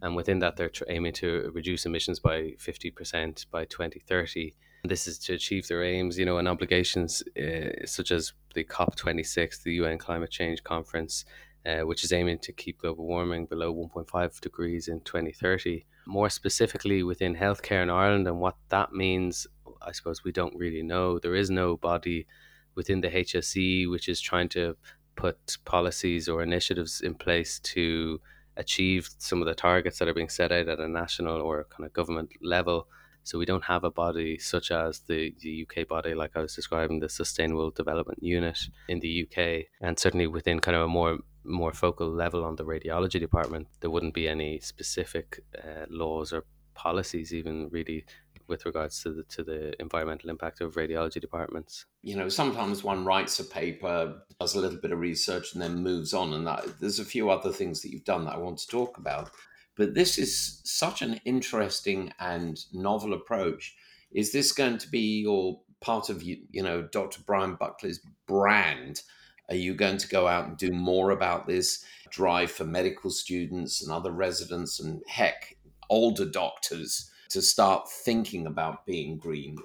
And 0.00 0.14
within 0.14 0.38
that, 0.38 0.56
they're 0.56 0.70
aiming 0.88 1.14
to 1.14 1.50
reduce 1.52 1.84
emissions 1.84 2.20
by 2.20 2.52
50% 2.58 3.46
by 3.50 3.64
2030. 3.64 4.54
This 4.84 5.08
is 5.08 5.18
to 5.20 5.34
achieve 5.34 5.66
their 5.66 5.82
aims, 5.82 6.16
you 6.16 6.24
know, 6.24 6.38
and 6.38 6.46
obligations 6.46 7.22
uh, 7.36 7.84
such 7.84 8.12
as 8.12 8.32
the 8.54 8.62
COP26, 8.62 9.64
the 9.64 9.74
UN 9.74 9.98
Climate 9.98 10.30
Change 10.30 10.62
Conference, 10.62 11.24
uh, 11.66 11.80
which 11.80 12.04
is 12.04 12.12
aiming 12.12 12.38
to 12.38 12.52
keep 12.52 12.80
global 12.80 13.06
warming 13.06 13.46
below 13.46 13.74
1.5 13.74 14.40
degrees 14.40 14.88
in 14.88 15.00
2030. 15.00 15.84
More 16.06 16.30
specifically 16.30 17.02
within 17.02 17.34
healthcare 17.34 17.82
in 17.82 17.90
Ireland 17.90 18.26
and 18.26 18.40
what 18.40 18.56
that 18.70 18.92
means, 18.92 19.46
I 19.82 19.92
suppose 19.92 20.24
we 20.24 20.32
don't 20.32 20.56
really 20.56 20.82
know. 20.82 21.18
There 21.18 21.34
is 21.34 21.50
no 21.50 21.76
body 21.76 22.26
within 22.74 23.00
the 23.00 23.08
HSE 23.08 23.90
which 23.90 24.08
is 24.08 24.20
trying 24.20 24.48
to 24.50 24.76
put 25.16 25.58
policies 25.64 26.28
or 26.28 26.42
initiatives 26.42 27.00
in 27.00 27.14
place 27.14 27.58
to 27.58 28.20
achieve 28.56 29.10
some 29.18 29.40
of 29.40 29.46
the 29.46 29.54
targets 29.54 29.98
that 29.98 30.08
are 30.08 30.14
being 30.14 30.28
set 30.28 30.52
out 30.52 30.68
at 30.68 30.80
a 30.80 30.88
national 30.88 31.40
or 31.40 31.66
kind 31.70 31.84
of 31.84 31.92
government 31.92 32.30
level. 32.40 32.86
So 33.24 33.38
we 33.38 33.44
don't 33.44 33.64
have 33.64 33.84
a 33.84 33.90
body 33.90 34.38
such 34.38 34.70
as 34.70 35.00
the, 35.00 35.34
the 35.40 35.66
UK 35.66 35.86
body, 35.86 36.14
like 36.14 36.32
I 36.34 36.40
was 36.40 36.54
describing, 36.54 37.00
the 37.00 37.08
Sustainable 37.08 37.70
Development 37.70 38.22
Unit 38.22 38.58
in 38.88 39.00
the 39.00 39.26
UK, 39.26 39.66
and 39.80 39.98
certainly 39.98 40.26
within 40.26 40.60
kind 40.60 40.76
of 40.76 40.82
a 40.84 40.88
more 40.88 41.18
more 41.48 41.72
focal 41.72 42.08
level 42.08 42.44
on 42.44 42.56
the 42.56 42.64
radiology 42.64 43.18
department, 43.18 43.68
there 43.80 43.90
wouldn't 43.90 44.14
be 44.14 44.28
any 44.28 44.60
specific 44.60 45.42
uh, 45.56 45.86
laws 45.88 46.32
or 46.32 46.44
policies, 46.74 47.34
even 47.34 47.68
really 47.70 48.04
with 48.46 48.64
regards 48.64 49.02
to 49.02 49.12
the 49.12 49.22
to 49.24 49.42
the 49.44 49.80
environmental 49.80 50.30
impact 50.30 50.60
of 50.60 50.74
radiology 50.74 51.20
departments. 51.20 51.86
You 52.02 52.16
know, 52.16 52.28
sometimes 52.28 52.82
one 52.82 53.04
writes 53.04 53.38
a 53.40 53.44
paper, 53.44 54.22
does 54.40 54.54
a 54.54 54.60
little 54.60 54.78
bit 54.78 54.92
of 54.92 54.98
research, 54.98 55.52
and 55.52 55.62
then 55.62 55.82
moves 55.82 56.14
on. 56.14 56.32
And 56.32 56.46
that, 56.46 56.80
there's 56.80 56.98
a 56.98 57.04
few 57.04 57.30
other 57.30 57.52
things 57.52 57.82
that 57.82 57.90
you've 57.90 58.04
done 58.04 58.24
that 58.24 58.34
I 58.34 58.38
want 58.38 58.58
to 58.58 58.66
talk 58.66 58.98
about. 58.98 59.30
But 59.76 59.94
this 59.94 60.18
is 60.18 60.60
such 60.64 61.02
an 61.02 61.20
interesting 61.24 62.12
and 62.18 62.58
novel 62.72 63.12
approach. 63.12 63.76
Is 64.10 64.32
this 64.32 64.50
going 64.50 64.78
to 64.78 64.88
be 64.88 65.20
your 65.20 65.60
part 65.80 66.08
of 66.08 66.22
you, 66.22 66.38
you 66.50 66.62
know, 66.62 66.82
Dr. 66.82 67.22
Bryan 67.22 67.54
Buckley's 67.54 68.00
brand? 68.26 69.02
Are 69.48 69.56
you 69.56 69.74
going 69.74 69.98
to 69.98 70.08
go 70.08 70.26
out 70.26 70.46
and 70.46 70.56
do 70.56 70.72
more 70.72 71.10
about 71.10 71.46
this 71.46 71.84
drive 72.10 72.50
for 72.50 72.64
medical 72.64 73.10
students 73.10 73.82
and 73.82 73.92
other 73.92 74.10
residents 74.10 74.80
and 74.80 75.02
heck, 75.06 75.56
older 75.88 76.24
doctors 76.24 77.10
to 77.30 77.42
start 77.42 77.90
thinking 77.90 78.46
about 78.46 78.84
being 78.86 79.16
green? 79.16 79.56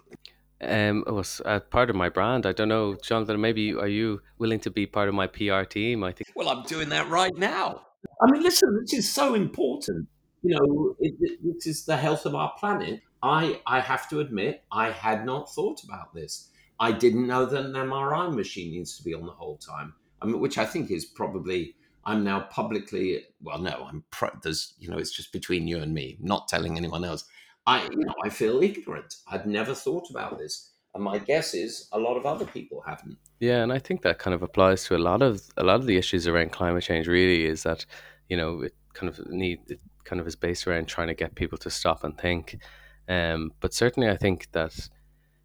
Um, 0.61 1.03
it 1.05 1.13
was 1.13 1.41
uh, 1.45 1.59
part 1.59 1.89
of 1.89 1.95
my 1.95 2.09
brand. 2.09 2.45
I 2.45 2.53
don't 2.53 2.69
know, 2.69 2.95
Jonathan. 2.95 3.41
Maybe 3.41 3.73
are 3.73 3.87
you 3.87 4.21
willing 4.37 4.61
to 4.61 4.71
be 4.71 4.85
part 4.85 5.09
of 5.09 5.15
my 5.15 5.27
PR 5.27 5.63
team? 5.63 6.03
I 6.03 6.13
think. 6.13 6.29
Well, 6.35 6.49
I'm 6.49 6.63
doing 6.63 6.89
that 6.89 7.09
right 7.09 7.35
now. 7.35 7.81
I 8.21 8.31
mean, 8.31 8.43
listen, 8.43 8.79
this 8.81 8.93
is 8.93 9.11
so 9.11 9.33
important. 9.35 10.07
You 10.41 10.55
know, 10.55 10.95
it, 10.99 11.15
it, 11.19 11.39
this 11.43 11.67
is 11.67 11.85
the 11.85 11.97
health 11.97 12.25
of 12.25 12.35
our 12.35 12.53
planet. 12.59 13.01
I, 13.21 13.61
I 13.65 13.79
have 13.79 14.09
to 14.09 14.19
admit, 14.19 14.63
I 14.71 14.91
had 14.91 15.25
not 15.25 15.53
thought 15.53 15.83
about 15.83 16.13
this. 16.13 16.49
I 16.79 16.91
didn't 16.91 17.27
know 17.27 17.45
that 17.45 17.65
an 17.65 17.73
MRI 17.73 18.33
machine 18.33 18.71
needs 18.71 18.97
to 18.97 19.03
be 19.03 19.13
on 19.13 19.25
the 19.25 19.31
whole 19.31 19.57
time. 19.57 19.93
I 20.21 20.25
mean, 20.25 20.39
which 20.39 20.57
I 20.57 20.65
think 20.65 20.91
is 20.91 21.05
probably 21.05 21.75
I'm 22.05 22.23
now 22.23 22.41
publicly 22.41 23.25
well, 23.41 23.59
no, 23.59 23.87
I'm 23.89 24.03
pro, 24.11 24.29
there's 24.41 24.73
you 24.79 24.89
know 24.89 24.97
it's 24.97 25.11
just 25.11 25.31
between 25.31 25.67
you 25.67 25.79
and 25.79 25.93
me, 25.93 26.17
not 26.19 26.47
telling 26.47 26.77
anyone 26.77 27.03
else. 27.03 27.25
I, 27.65 27.83
you 27.83 28.05
know, 28.05 28.13
I 28.23 28.29
feel 28.29 28.61
ignorant. 28.61 29.15
I'd 29.31 29.47
never 29.47 29.73
thought 29.73 30.09
about 30.09 30.37
this. 30.37 30.71
And 30.93 31.03
my 31.03 31.17
guess 31.17 31.53
is 31.53 31.87
a 31.91 31.97
lot 31.97 32.17
of 32.17 32.25
other 32.25 32.45
people 32.45 32.83
haven't. 32.85 33.17
Yeah, 33.39 33.63
and 33.63 33.71
I 33.73 33.79
think 33.79 34.01
that 34.01 34.19
kind 34.19 34.33
of 34.33 34.43
applies 34.43 34.83
to 34.85 34.95
a 34.95 34.99
lot 34.99 35.21
of 35.21 35.41
a 35.57 35.63
lot 35.63 35.79
of 35.79 35.85
the 35.85 35.97
issues 35.97 36.27
around 36.27 36.51
climate 36.51 36.83
change. 36.83 37.07
Really, 37.07 37.45
is 37.45 37.63
that 37.63 37.85
you 38.29 38.37
know 38.37 38.61
it 38.61 38.75
kind 38.93 39.09
of 39.09 39.25
need 39.29 39.59
it 39.67 39.79
kind 40.03 40.19
of 40.19 40.27
is 40.27 40.35
based 40.35 40.67
around 40.67 40.87
trying 40.87 41.07
to 41.07 41.13
get 41.13 41.35
people 41.35 41.57
to 41.59 41.69
stop 41.69 42.03
and 42.03 42.17
think. 42.17 42.59
Um, 43.07 43.51
but 43.59 43.73
certainly, 43.73 44.09
I 44.09 44.17
think 44.17 44.51
that 44.51 44.89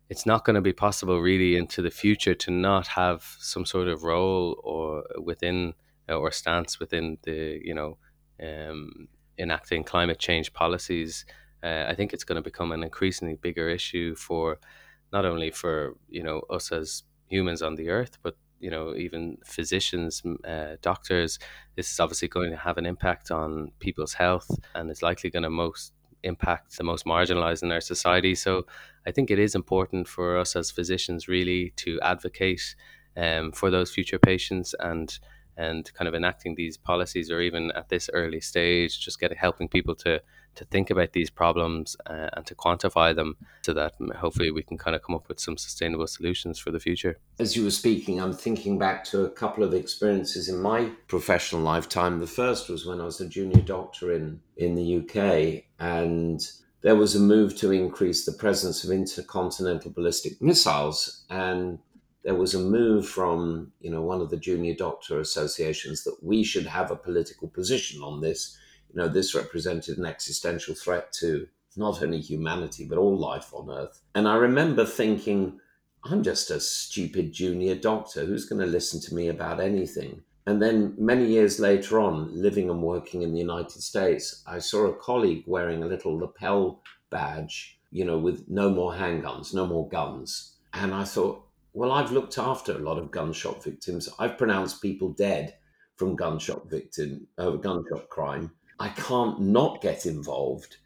it's 0.09 0.25
not 0.25 0.45
going 0.45 0.55
to 0.55 0.63
be 0.63 0.73
possible 0.73 1.21
really 1.21 1.57
into 1.57 1.83
the 1.83 1.91
future 1.91 2.35
to 2.35 2.51
not 2.51 2.87
have 2.89 3.37
some 3.39 3.67
sort 3.67 3.89
of 3.89 4.03
role 4.03 4.61
or 4.65 5.05
within 5.23 5.75
or 6.09 6.31
stance 6.31 6.81
within 6.81 7.19
the 7.25 7.61
you 7.63 7.75
know 7.75 7.99
um, 8.43 9.09
enacting 9.39 9.85
climate 9.85 10.19
change 10.19 10.53
policies. 10.53 11.25
Uh, 11.63 11.85
I 11.89 11.95
think 11.95 12.13
it's 12.13 12.25
going 12.25 12.37
to 12.37 12.43
become 12.43 12.73
an 12.73 12.83
increasingly 12.83 13.35
bigger 13.35 13.69
issue 13.69 14.15
for 14.15 14.59
not 15.13 15.25
only 15.25 15.51
for 15.51 15.97
you 16.09 16.23
know 16.23 16.43
us 16.51 16.73
as 16.73 17.03
humans 17.27 17.63
on 17.63 17.75
the 17.75 17.91
earth, 17.91 18.19
but 18.23 18.37
you 18.61 18.71
know 18.71 18.95
even 18.95 19.39
physicians, 19.45 20.23
uh, 20.47 20.77
doctors. 20.81 21.39
This 21.77 21.91
is 21.93 22.01
obviously 22.01 22.29
going 22.29 22.51
to 22.51 22.57
have 22.57 22.79
an 22.79 22.87
impact 22.87 23.31
on 23.31 23.73
people's 23.79 24.15
health, 24.15 24.51
and 24.75 24.91
is 24.91 25.03
likely 25.03 25.31
going 25.31 25.43
to 25.43 25.51
most 25.51 25.93
impact 26.23 26.77
the 26.77 26.85
most 26.85 27.05
marginalized 27.05 27.63
in 27.63 27.73
our 27.73 27.81
society. 27.81 28.35
So 28.35 28.67
I 29.07 29.11
think 29.11 29.31
it 29.31 29.39
is 29.39 29.55
important 29.55 30.09
for 30.09 30.39
us 30.39 30.57
as 30.57 30.71
physicians 30.71 31.29
really 31.29 31.73
to 31.77 32.01
advocate 32.01 32.75
um, 33.17 33.53
for 33.53 33.71
those 33.71 33.91
future 33.91 34.19
patients 34.19 34.75
and 34.81 35.19
and 35.57 35.93
kind 35.95 36.07
of 36.07 36.15
enacting 36.15 36.55
these 36.55 36.77
policies 36.77 37.33
or 37.33 37.41
even 37.41 37.73
at 37.73 37.89
this 37.89 38.09
early 38.13 38.41
stage 38.41 39.01
just 39.01 39.19
getting 39.19 39.37
helping 39.37 39.69
people 39.69 39.95
to 39.95 40.23
to 40.59 40.65
think 40.65 40.91
about 40.91 41.13
these 41.13 41.31
problems 41.31 41.97
uh, 42.07 42.29
and 42.35 42.45
to 42.47 42.55
quantify 42.55 43.15
them 43.15 43.37
so 43.63 43.73
that 43.73 43.95
hopefully 44.17 44.51
we 44.51 44.63
can 44.63 44.77
kind 44.77 44.95
of 44.95 45.03
come 45.03 45.15
up 45.15 45.29
with 45.29 45.39
some 45.39 45.57
sustainable 45.57 46.07
solutions 46.07 46.59
for 46.59 46.71
the 46.71 46.81
future. 46.81 47.17
As 47.39 47.57
you 47.57 47.65
were 47.65 47.71
speaking, 47.71 48.21
I'm 48.21 48.33
thinking 48.33 48.77
back 48.77 49.05
to 49.05 49.25
a 49.25 49.31
couple 49.31 49.63
of 49.63 49.73
experiences 49.73 50.49
in 50.49 50.61
my 50.61 50.91
professional 51.07 51.63
lifetime. 51.63 52.19
The 52.19 52.27
first 52.27 52.69
was 52.69 52.85
when 52.85 53.01
I 53.01 53.05
was 53.05 53.21
a 53.21 53.29
junior 53.29 53.63
doctor 53.63 54.13
in, 54.13 54.41
in 54.57 54.75
the 54.75 54.99
UK, 54.99 55.65
and 55.79 56.45
there 56.83 56.97
was 56.97 57.15
a 57.15 57.21
move 57.21 57.57
to 57.59 57.71
increase 57.71 58.25
the 58.25 58.33
presence 58.33 58.83
of 58.83 58.91
intercontinental 58.91 59.93
ballistic 59.93 60.43
missiles. 60.43 61.25
And 61.31 61.79
there 62.25 62.35
was 62.35 62.55
a 62.55 62.59
move 62.59 63.09
from 63.09 63.73
you 63.81 63.91
know 63.91 64.03
one 64.03 64.21
of 64.21 64.31
the 64.31 64.37
junior 64.37 64.75
doctor 64.75 65.21
associations 65.21 66.03
that 66.03 66.17
we 66.21 66.43
should 66.43 66.67
have 66.67 66.91
a 66.91 66.97
political 66.97 67.49
position 67.49 68.03
on 68.03 68.21
this 68.21 68.59
you 68.93 69.01
know, 69.01 69.09
this 69.09 69.35
represented 69.35 69.99
an 69.99 70.07
existential 70.07 70.75
threat 70.75 71.13
to 71.15 71.47
not 71.77 72.03
only 72.03 72.21
humanity, 72.21 72.85
but 72.85 72.99
all 72.99 73.17
life 73.17 73.53
on 73.55 73.71
Earth. 73.71 74.01
And 74.15 74.27
I 74.27 74.37
remember 74.37 74.85
thinking, 74.85 75.61
I'm 76.05 76.23
just 76.23 76.51
a 76.51 76.61
stupid 76.61 77.33
junior 77.33 77.75
doctor. 77.75 78.25
Who's 78.25 78.47
going 78.47 78.61
to 78.61 78.67
listen 78.67 79.01
to 79.03 79.15
me 79.15 79.29
about 79.29 79.61
anything? 79.61 80.23
And 80.47 80.63
then 80.63 80.95
many 80.97 81.27
years 81.27 81.61
later 81.61 82.01
on, 82.01 82.31
living 82.33 82.71
and 82.71 82.83
working 82.83 83.23
in 83.23 83.33
the 83.33 83.39
United 83.39 83.83
States, 83.83 84.43
I 84.47 84.61
saw 84.61 84.87
a 84.87 84.97
colleague 84.97 85.45
wearing 85.47 85.83
a 85.83 85.87
little 85.87 86.17
lapel 86.17 86.81
badge, 87.11 87.79
you 87.91 88.05
know, 88.05 88.19
with 88.19 88.49
no 88.49 88.71
more 88.71 88.95
handguns, 88.95 89.53
no 89.53 89.67
more 89.67 89.89
guns. 89.89 90.57
And 90.73 90.95
I 90.95 91.05
thought, 91.05 91.45
well, 91.75 91.93
I've 91.93 92.13
looked 92.13 92.39
after 92.39 92.73
a 92.73 92.79
lot 92.79 92.99
of 92.99 93.11
gunshot 93.11 93.63
victims. 93.63 94.09
I've 94.19 94.39
pronounced 94.39 94.81
people 94.81 95.11
dead 95.11 95.55
from 95.97 96.17
gunshot 96.17 96.71
victim, 96.71 97.27
uh, 97.37 97.51
gunshot 97.51 98.09
crime. 98.09 98.53
I 98.81 98.89
can't 98.91 99.41
not 99.41 99.81
get 99.81 100.07
involved. 100.07 100.77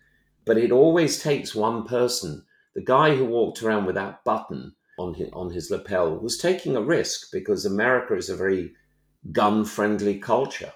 But 0.44 0.58
it 0.58 0.72
always 0.72 1.22
takes 1.22 1.54
one 1.54 1.84
person. 1.84 2.44
The 2.74 2.82
guy 2.82 3.14
who 3.14 3.24
walked 3.24 3.62
around 3.62 3.84
with 3.84 3.94
that 3.94 4.24
button 4.24 4.74
on 4.98 5.14
his, 5.14 5.28
on 5.32 5.50
his 5.50 5.70
lapel 5.70 6.18
was 6.18 6.38
taking 6.38 6.76
a 6.76 6.82
risk 6.82 7.30
because 7.32 7.64
America 7.64 8.14
is 8.14 8.28
a 8.28 8.36
very 8.36 8.72
gun 9.30 9.64
friendly 9.64 10.18
culture. 10.18 10.72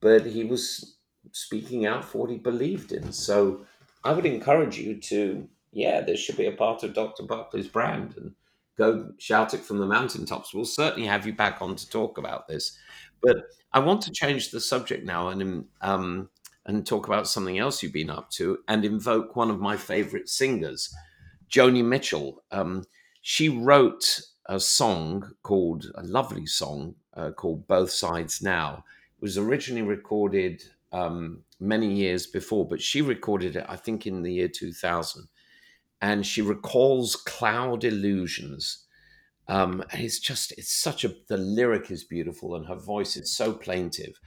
But 0.00 0.26
he 0.26 0.44
was 0.44 0.96
speaking 1.32 1.86
out 1.86 2.04
for 2.04 2.18
what 2.18 2.30
he 2.30 2.38
believed 2.38 2.92
in. 2.92 3.12
So 3.12 3.64
I 4.04 4.12
would 4.12 4.26
encourage 4.26 4.78
you 4.78 5.00
to, 5.02 5.48
yeah, 5.72 6.00
this 6.00 6.20
should 6.20 6.36
be 6.36 6.46
a 6.46 6.52
part 6.52 6.82
of 6.82 6.94
Dr. 6.94 7.24
Buckley's 7.24 7.68
brand 7.68 8.14
and 8.16 8.34
go 8.76 9.12
shout 9.18 9.54
it 9.54 9.60
from 9.60 9.78
the 9.78 9.86
mountaintops. 9.86 10.52
We'll 10.52 10.64
certainly 10.64 11.06
have 11.06 11.26
you 11.26 11.32
back 11.32 11.62
on 11.62 11.76
to 11.76 11.88
talk 11.88 12.18
about 12.18 12.48
this. 12.48 12.76
But 13.22 13.36
I 13.72 13.78
want 13.78 14.02
to 14.02 14.12
change 14.12 14.50
the 14.50 14.60
subject 14.60 15.04
now 15.04 15.28
and 15.28 15.64
um, 15.80 16.28
and 16.66 16.84
talk 16.84 17.06
about 17.06 17.28
something 17.28 17.58
else 17.58 17.82
you've 17.82 17.92
been 17.92 18.10
up 18.10 18.30
to 18.30 18.58
and 18.68 18.84
invoke 18.84 19.36
one 19.36 19.50
of 19.50 19.60
my 19.60 19.76
favorite 19.76 20.28
singers, 20.28 20.94
Joni 21.48 21.84
Mitchell. 21.84 22.42
Um, 22.50 22.84
she 23.22 23.48
wrote 23.48 24.20
a 24.46 24.58
song 24.58 25.32
called, 25.42 25.86
a 25.94 26.02
lovely 26.02 26.46
song 26.46 26.96
uh, 27.14 27.30
called 27.30 27.66
Both 27.68 27.92
Sides 27.92 28.42
Now. 28.42 28.84
It 29.16 29.22
was 29.22 29.38
originally 29.38 29.82
recorded 29.82 30.62
um, 30.92 31.44
many 31.60 31.92
years 31.92 32.26
before, 32.26 32.66
but 32.66 32.82
she 32.82 33.00
recorded 33.00 33.56
it, 33.56 33.66
I 33.68 33.76
think, 33.76 34.06
in 34.06 34.22
the 34.22 34.32
year 34.32 34.48
2000. 34.48 35.28
And 36.02 36.26
she 36.26 36.42
recalls 36.42 37.16
cloud 37.16 37.84
illusions. 37.84 38.84
Um, 39.48 39.84
and 39.92 40.02
it's 40.02 40.18
just, 40.18 40.52
it's 40.58 40.72
such 40.72 41.04
a, 41.04 41.14
the 41.28 41.36
lyric 41.36 41.92
is 41.92 42.02
beautiful 42.02 42.56
and 42.56 42.66
her 42.66 42.74
voice 42.74 43.16
is 43.16 43.32
so 43.32 43.52
plaintive 43.52 44.18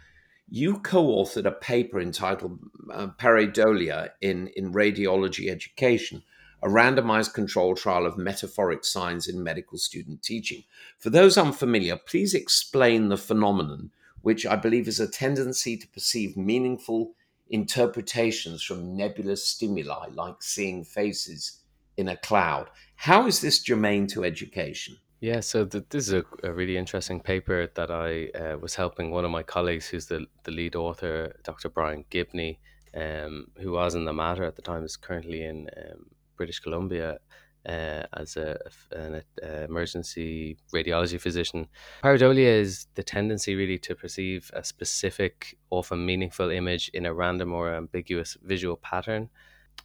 you 0.50 0.80
co-authored 0.80 1.46
a 1.46 1.52
paper 1.52 2.00
entitled 2.00 2.60
uh, 2.92 3.08
Pareidolia 3.20 4.10
in, 4.22 4.48
in 4.56 4.74
Radiology 4.74 5.50
Education, 5.50 6.24
a 6.62 6.68
randomized 6.68 7.34
control 7.34 7.76
trial 7.76 8.06
of 8.06 8.18
metaphoric 8.18 8.84
signs 8.84 9.28
in 9.28 9.44
medical 9.44 9.78
student 9.78 10.24
teaching. 10.24 10.64
For 10.98 11.10
those 11.10 11.38
unfamiliar, 11.38 11.98
please 11.98 12.34
explain 12.34 13.10
the 13.10 13.18
phenomenon, 13.18 13.92
which 14.22 14.46
I 14.46 14.56
believe 14.56 14.88
is 14.88 15.00
a 15.00 15.08
tendency 15.08 15.78
to 15.78 15.88
perceive 15.88 16.36
meaningful 16.36 17.14
interpretations 17.50 18.62
from 18.62 18.96
nebulous 18.96 19.46
stimuli, 19.46 20.08
like 20.14 20.42
seeing 20.44 20.84
faces 20.84 21.60
in 21.98 22.08
a 22.08 22.18
cloud. 22.18 22.70
How 22.96 23.28
is 23.28 23.42
this 23.42 23.60
germane 23.60 24.08
to 24.08 24.24
education? 24.24 24.98
Yeah, 25.22 25.42
so 25.42 25.66
this 25.66 26.08
is 26.08 26.14
a, 26.14 26.24
a, 26.44 26.54
really 26.54 26.78
interesting 26.78 27.20
paper 27.20 27.68
that 27.76 27.92
I 27.92 28.30
uh, 28.38 28.58
was 28.58 28.76
helping 28.76 29.12
one 29.12 29.26
of 29.26 29.32
my 29.32 29.44
colleagues, 29.44 29.88
who's 29.88 30.06
the, 30.06 30.28
the 30.46 30.52
lead 30.52 30.78
author, 30.78 31.36
Dr. 31.44 31.68
Brian 31.68 32.06
Gibney, 32.10 32.60
um, 32.96 33.48
who 33.58 33.74
was 33.74 33.96
in 33.96 34.06
the 34.06 34.14
Mater 34.14 34.46
at 34.46 34.56
the 34.56 34.62
time, 34.62 34.86
is 34.86 34.96
currently 34.96 35.44
in 35.44 35.70
um, 35.76 36.06
British 36.38 36.62
Columbia 36.62 37.20
uh, 37.68 38.04
as 38.14 38.38
a, 38.38 38.58
an 38.92 39.22
a 39.44 39.64
emergency 39.66 40.58
radiology 40.74 41.20
physician. 41.20 41.68
Pareidolia 42.02 42.58
is 42.62 42.88
the 42.96 43.04
tendency 43.04 43.56
really 43.56 43.78
to 43.80 43.96
perceive 43.96 44.50
a 44.54 44.64
specific, 44.64 45.58
often 45.70 46.06
meaningful 46.06 46.50
image 46.50 46.90
in 46.94 47.06
a 47.06 47.14
random 47.14 47.52
or 47.52 47.74
ambiguous 47.74 48.38
visual 48.42 48.78
pattern 48.78 49.30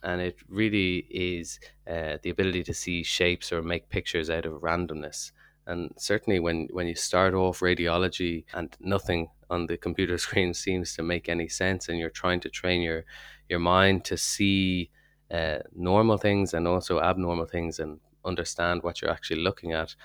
and 0.05 0.21
it 0.21 0.37
really 0.47 1.07
is 1.09 1.59
uh, 1.89 2.17
the 2.21 2.29
ability 2.29 2.63
to 2.63 2.73
see 2.73 3.03
shapes 3.03 3.51
or 3.51 3.61
make 3.61 3.89
pictures 3.89 4.29
out 4.29 4.45
of 4.45 4.61
randomness. 4.61 5.31
And 5.67 5.91
certainly, 5.97 6.39
when, 6.39 6.67
when 6.71 6.87
you 6.87 6.95
start 6.95 7.33
off 7.33 7.59
radiology 7.59 8.45
and 8.53 8.75
nothing 8.79 9.29
on 9.49 9.65
the 9.65 9.77
computer 9.77 10.17
screen 10.25 10.53
seems 10.53 10.95
to 10.95 11.03
make 11.03 11.27
any 11.27 11.49
sense, 11.49 11.89
and 11.89 11.97
you're 11.97 12.11
trying 12.11 12.39
to 12.41 12.49
train 12.49 12.81
your 12.81 13.03
your 13.49 13.59
mind 13.59 14.05
to 14.05 14.17
see 14.17 14.89
uh, 15.31 15.59
normal 15.75 16.17
things 16.17 16.53
and 16.53 16.67
also 16.67 16.99
abnormal 16.99 17.45
things 17.45 17.79
and 17.79 17.99
understand 18.23 18.81
what 18.83 19.01
you're 19.01 19.11
actually 19.11 19.41
looking 19.41 19.71
at, 19.73 19.95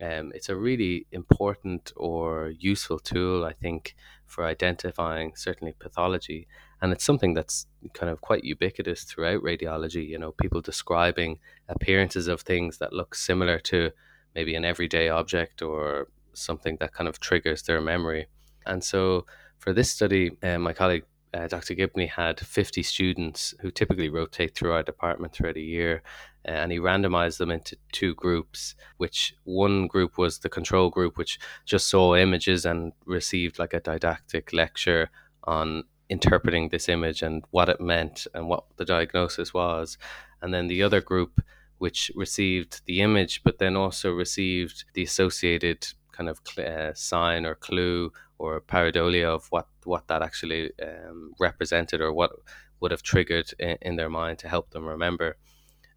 um, 0.00 0.32
it's 0.34 0.48
a 0.48 0.56
really 0.56 1.06
important 1.12 1.92
or 1.96 2.52
useful 2.58 2.98
tool, 2.98 3.44
I 3.44 3.52
think, 3.52 3.96
for 4.26 4.44
identifying 4.44 5.32
certainly 5.34 5.74
pathology. 5.78 6.46
And 6.80 6.92
it's 6.92 7.04
something 7.04 7.34
that's 7.34 7.66
kind 7.92 8.10
of 8.10 8.20
quite 8.20 8.44
ubiquitous 8.44 9.04
throughout 9.04 9.42
radiology. 9.42 10.06
You 10.06 10.18
know, 10.18 10.32
people 10.32 10.60
describing 10.60 11.38
appearances 11.68 12.28
of 12.28 12.42
things 12.42 12.78
that 12.78 12.92
look 12.92 13.14
similar 13.14 13.58
to 13.60 13.90
maybe 14.34 14.54
an 14.54 14.64
everyday 14.64 15.08
object 15.08 15.62
or 15.62 16.08
something 16.34 16.76
that 16.80 16.92
kind 16.92 17.08
of 17.08 17.18
triggers 17.18 17.62
their 17.62 17.80
memory. 17.80 18.28
And 18.66 18.84
so 18.84 19.26
for 19.58 19.72
this 19.72 19.90
study, 19.90 20.30
uh, 20.42 20.58
my 20.58 20.72
colleague 20.72 21.04
uh, 21.34 21.46
Dr. 21.46 21.74
Gibney 21.74 22.06
had 22.06 22.40
50 22.40 22.82
students 22.82 23.54
who 23.60 23.70
typically 23.70 24.08
rotate 24.08 24.54
through 24.54 24.72
our 24.72 24.82
department 24.82 25.32
throughout 25.32 25.56
a 25.56 25.60
year, 25.60 26.02
uh, 26.46 26.52
and 26.52 26.72
he 26.72 26.78
randomized 26.78 27.38
them 27.38 27.50
into 27.50 27.76
two 27.92 28.14
groups. 28.14 28.74
Which 28.96 29.34
one 29.44 29.86
group 29.86 30.16
was 30.16 30.38
the 30.38 30.48
control 30.48 30.90
group, 30.90 31.18
which 31.18 31.38
just 31.66 31.88
saw 31.88 32.16
images 32.16 32.64
and 32.64 32.92
received 33.04 33.58
like 33.58 33.74
a 33.74 33.80
didactic 33.80 34.52
lecture 34.52 35.10
on 35.44 35.84
interpreting 36.08 36.68
this 36.68 36.88
image 36.88 37.22
and 37.22 37.44
what 37.50 37.68
it 37.68 37.80
meant 37.80 38.26
and 38.34 38.48
what 38.48 38.64
the 38.76 38.84
diagnosis 38.84 39.52
was, 39.52 39.98
and 40.42 40.52
then 40.52 40.68
the 40.68 40.82
other 40.82 41.00
group, 41.00 41.40
which 41.78 42.10
received 42.14 42.80
the 42.86 43.00
image 43.00 43.42
but 43.44 43.58
then 43.58 43.76
also 43.76 44.10
received 44.10 44.84
the 44.94 45.02
associated 45.02 45.86
kind 46.12 46.28
of 46.28 46.40
uh, 46.58 46.92
sign 46.94 47.46
or 47.46 47.54
clue 47.54 48.12
or 48.38 48.60
pareidolia 48.60 49.26
of 49.26 49.46
what 49.50 49.68
what 49.84 50.08
that 50.08 50.22
actually 50.22 50.70
um, 50.82 51.32
represented 51.38 52.00
or 52.00 52.12
what 52.12 52.32
would 52.80 52.90
have 52.90 53.02
triggered 53.02 53.52
in, 53.58 53.76
in, 53.82 53.96
their 53.96 54.08
mind 54.08 54.38
to 54.38 54.48
help 54.48 54.70
them 54.70 54.86
remember. 54.86 55.36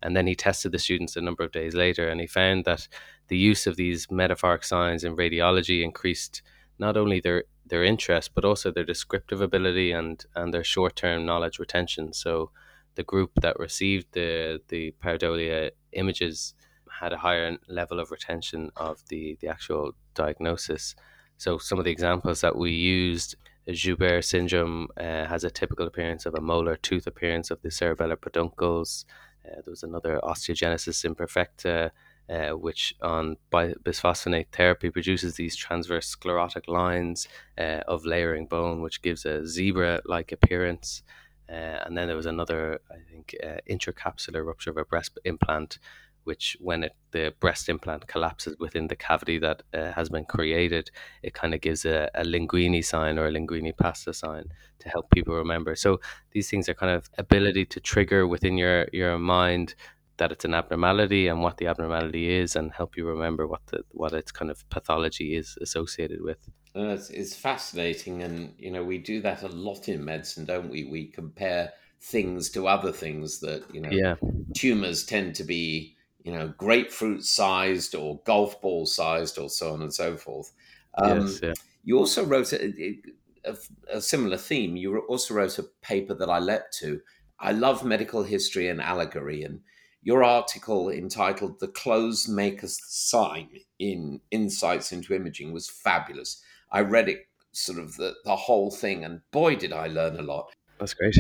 And 0.02 0.16
then 0.16 0.26
he 0.26 0.36
tested 0.36 0.72
the 0.72 0.80
students 0.80 1.16
a 1.16 1.22
number 1.22 1.44
of 1.44 1.52
days 1.52 1.76
later, 1.76 2.10
and 2.10 2.20
he 2.20 2.26
found 2.26 2.66
that 2.66 2.88
the 3.28 3.38
use 3.38 3.68
of 3.68 3.76
these 3.76 4.10
metaphoric 4.10 4.64
signs 4.64 5.04
in 5.04 5.16
radiology 5.16 5.84
increased 5.84 6.42
not 6.80 6.98
only 6.98 7.20
their 7.20 7.44
their 7.66 7.84
interest 7.84 8.32
but 8.36 8.46
also 8.46 8.72
their 8.72 8.84
descriptive 8.84 9.42
ability 9.42 9.92
and 9.92 10.26
and 10.36 10.54
their 10.54 10.64
short 10.64 10.96
term 10.96 11.26
knowledge 11.26 11.60
retention. 11.60 12.14
So 12.14 12.52
the 12.96 13.04
group 13.04 13.32
that 13.42 13.60
received 13.60 14.08
the 14.14 14.62
the 14.68 14.94
pareidolia 15.04 15.72
images 15.94 16.54
had 17.00 17.14
a 17.14 17.18
higher 17.18 17.58
level 17.68 18.00
of 18.00 18.12
retention 18.12 18.72
of 18.76 19.04
the 19.10 19.38
the 19.42 19.48
actual 19.48 19.94
diagnosis. 20.14 20.96
So 21.38 21.58
some 21.58 21.80
of 21.80 21.86
the 21.86 21.92
examples 21.92 22.42
that 22.42 22.56
we 22.56 22.72
used, 22.72 23.36
Joubert 23.68 24.24
syndrome 24.24 24.90
uh, 24.98 25.26
has 25.26 25.44
a 25.44 25.50
typical 25.50 25.88
appearance 25.88 26.28
of 26.28 26.36
a 26.36 26.42
molar 26.42 26.76
tooth 26.76 27.08
appearance 27.08 27.50
of 27.50 27.62
the 27.64 27.70
cerebellar 27.70 28.20
peduncles. 28.20 29.06
Uh, 29.44 29.56
there 29.56 29.72
was 29.72 29.82
another 29.82 30.20
osteogenesis 30.24 31.04
imperfecta, 31.04 31.90
uh, 32.32 32.52
which 32.52 32.96
on 33.02 33.36
bisphosphonate 33.52 34.48
therapy 34.54 34.90
produces 34.90 35.36
these 35.36 35.56
transverse 35.56 36.08
sclerotic 36.08 36.68
lines 36.68 37.28
uh, 37.58 37.82
of 37.88 38.06
layering 38.06 38.46
bone, 38.46 38.82
which 38.82 39.02
gives 39.02 39.26
a 39.26 39.46
zebra-like 39.46 40.32
appearance. 40.32 41.04
Uh, 41.50 41.84
and 41.86 41.98
then 41.98 42.08
there 42.08 42.16
was 42.16 42.26
another, 42.26 42.80
I 42.90 43.00
think, 43.12 43.36
uh, 43.44 43.58
intracapsular 43.70 44.46
rupture 44.46 44.70
of 44.70 44.78
a 44.78 44.86
breast 44.86 45.20
implant, 45.26 45.80
which 46.24 46.56
when 46.62 46.84
it, 46.84 46.96
the 47.12 47.34
breast 47.42 47.68
implant 47.68 48.08
collapses 48.08 48.56
within 48.60 48.88
the 48.88 48.96
cavity 48.96 49.38
that 49.40 49.64
uh, 49.74 49.92
has 49.92 50.08
been 50.08 50.24
created, 50.24 50.90
it 51.24 51.34
kind 51.34 51.54
of 51.54 51.60
gives 51.60 51.84
a, 51.84 52.10
a, 52.16 52.24
linguini 52.24 52.86
sign 52.86 53.20
or 53.20 53.28
a 53.28 53.32
linguini 53.32 53.76
pasta 53.76 54.14
sign 54.14 54.46
to 54.80 54.88
help 54.88 55.10
people 55.10 55.36
remember. 55.36 55.76
So 55.76 56.00
these 56.32 56.50
things 56.50 56.70
are 56.70 56.76
kind 56.76 56.96
of 56.96 57.10
ability 57.18 57.66
to 57.66 57.80
trigger 57.82 58.26
within 58.26 58.58
your 58.58 58.88
your 58.94 59.18
mind 59.18 59.76
that 60.22 60.32
it's 60.32 60.46
an 60.46 60.54
abnormality 60.54 61.28
and 61.28 61.42
what 61.42 61.58
the 61.58 61.68
abnormality 61.68 62.30
is, 62.30 62.56
and 62.56 62.72
help 62.72 62.96
you 62.96 63.06
remember 63.06 63.48
what 63.48 63.66
the 63.68 63.84
what 63.92 64.14
its 64.14 64.32
kind 64.32 64.52
of 64.52 64.68
pathology 64.70 65.36
is 65.36 65.58
associated 65.62 66.22
with. 66.22 66.38
Uh, 66.76 66.94
it's, 66.98 67.10
it's 67.10 67.36
fascinating, 67.36 68.24
and 68.24 68.54
you 68.58 68.72
know 68.72 68.84
we 68.84 68.98
do 68.98 69.22
that 69.22 69.44
a 69.44 69.48
lot 69.48 69.90
in 69.90 70.06
medicine, 70.06 70.46
don't 70.46 70.70
we? 70.70 70.86
We 70.86 71.08
compare 71.08 71.74
things 72.04 72.50
to 72.52 72.68
other 72.68 72.92
things 72.92 73.40
that 73.40 73.64
you 73.74 73.82
know 73.82 73.90
yeah. 73.92 74.16
tumors 74.56 75.06
tend 75.06 75.36
to 75.36 75.44
be 75.44 75.96
you 76.24 76.32
know, 76.32 76.54
grapefruit 76.58 77.24
sized 77.24 77.96
or 77.96 78.20
golf 78.26 78.62
ball 78.62 78.86
sized 78.86 79.38
or 79.38 79.50
so 79.50 79.74
on 79.74 79.82
and 79.82 79.94
so 79.94 80.18
forth. 80.18 80.52
Um, 80.98 81.22
yes, 81.22 81.40
yeah. 81.42 81.54
You 81.84 81.98
also 81.98 82.24
wrote 82.26 82.54
a, 82.54 83.00
a, 83.46 83.56
a, 83.92 84.02
similar 84.02 84.38
theme. 84.38 84.78
You 84.78 85.00
also 85.00 85.34
wrote 85.34 85.58
a 85.58 85.64
paper 85.82 86.14
that 86.14 86.30
I 86.30 86.40
leapt 86.40 86.78
to. 86.80 87.02
I 87.40 87.54
love 87.54 87.84
medical 87.84 88.24
history 88.24 88.68
and 88.68 88.80
allegory, 88.80 89.44
and 89.44 89.62
your 90.02 90.24
article 90.24 90.90
entitled 90.90 91.60
"The 91.60 91.68
Clothes 91.68 92.28
Make 92.28 92.56
Maker's 92.56 92.80
Sign" 92.88 93.50
in 93.80 94.22
Insights 94.32 94.92
into 94.92 95.14
Imaging 95.14 95.54
was 95.54 95.70
fabulous. 95.70 96.42
I 96.72 96.82
read 96.82 97.10
it 97.10 97.28
sort 97.52 97.80
of 97.80 97.96
the, 97.98 98.14
the 98.26 98.36
whole 98.36 98.72
thing, 98.72 99.04
and 99.04 99.22
boy, 99.32 99.56
did 99.56 99.74
I 99.74 99.88
learn 99.88 100.18
a 100.18 100.24
lot. 100.24 100.54
That's 100.80 100.94
great. 100.94 101.18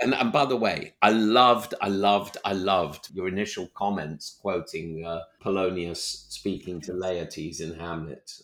And, 0.00 0.14
and 0.14 0.32
by 0.32 0.44
the 0.44 0.56
way, 0.56 0.94
I 1.02 1.10
loved, 1.10 1.74
I 1.80 1.88
loved, 1.88 2.36
I 2.44 2.52
loved 2.52 3.08
your 3.12 3.26
initial 3.26 3.68
comments 3.74 4.38
quoting 4.40 5.04
uh, 5.04 5.22
Polonius 5.40 6.26
speaking 6.28 6.80
to 6.82 6.92
Laertes 6.92 7.60
in 7.60 7.74
Hamlet. 7.74 8.42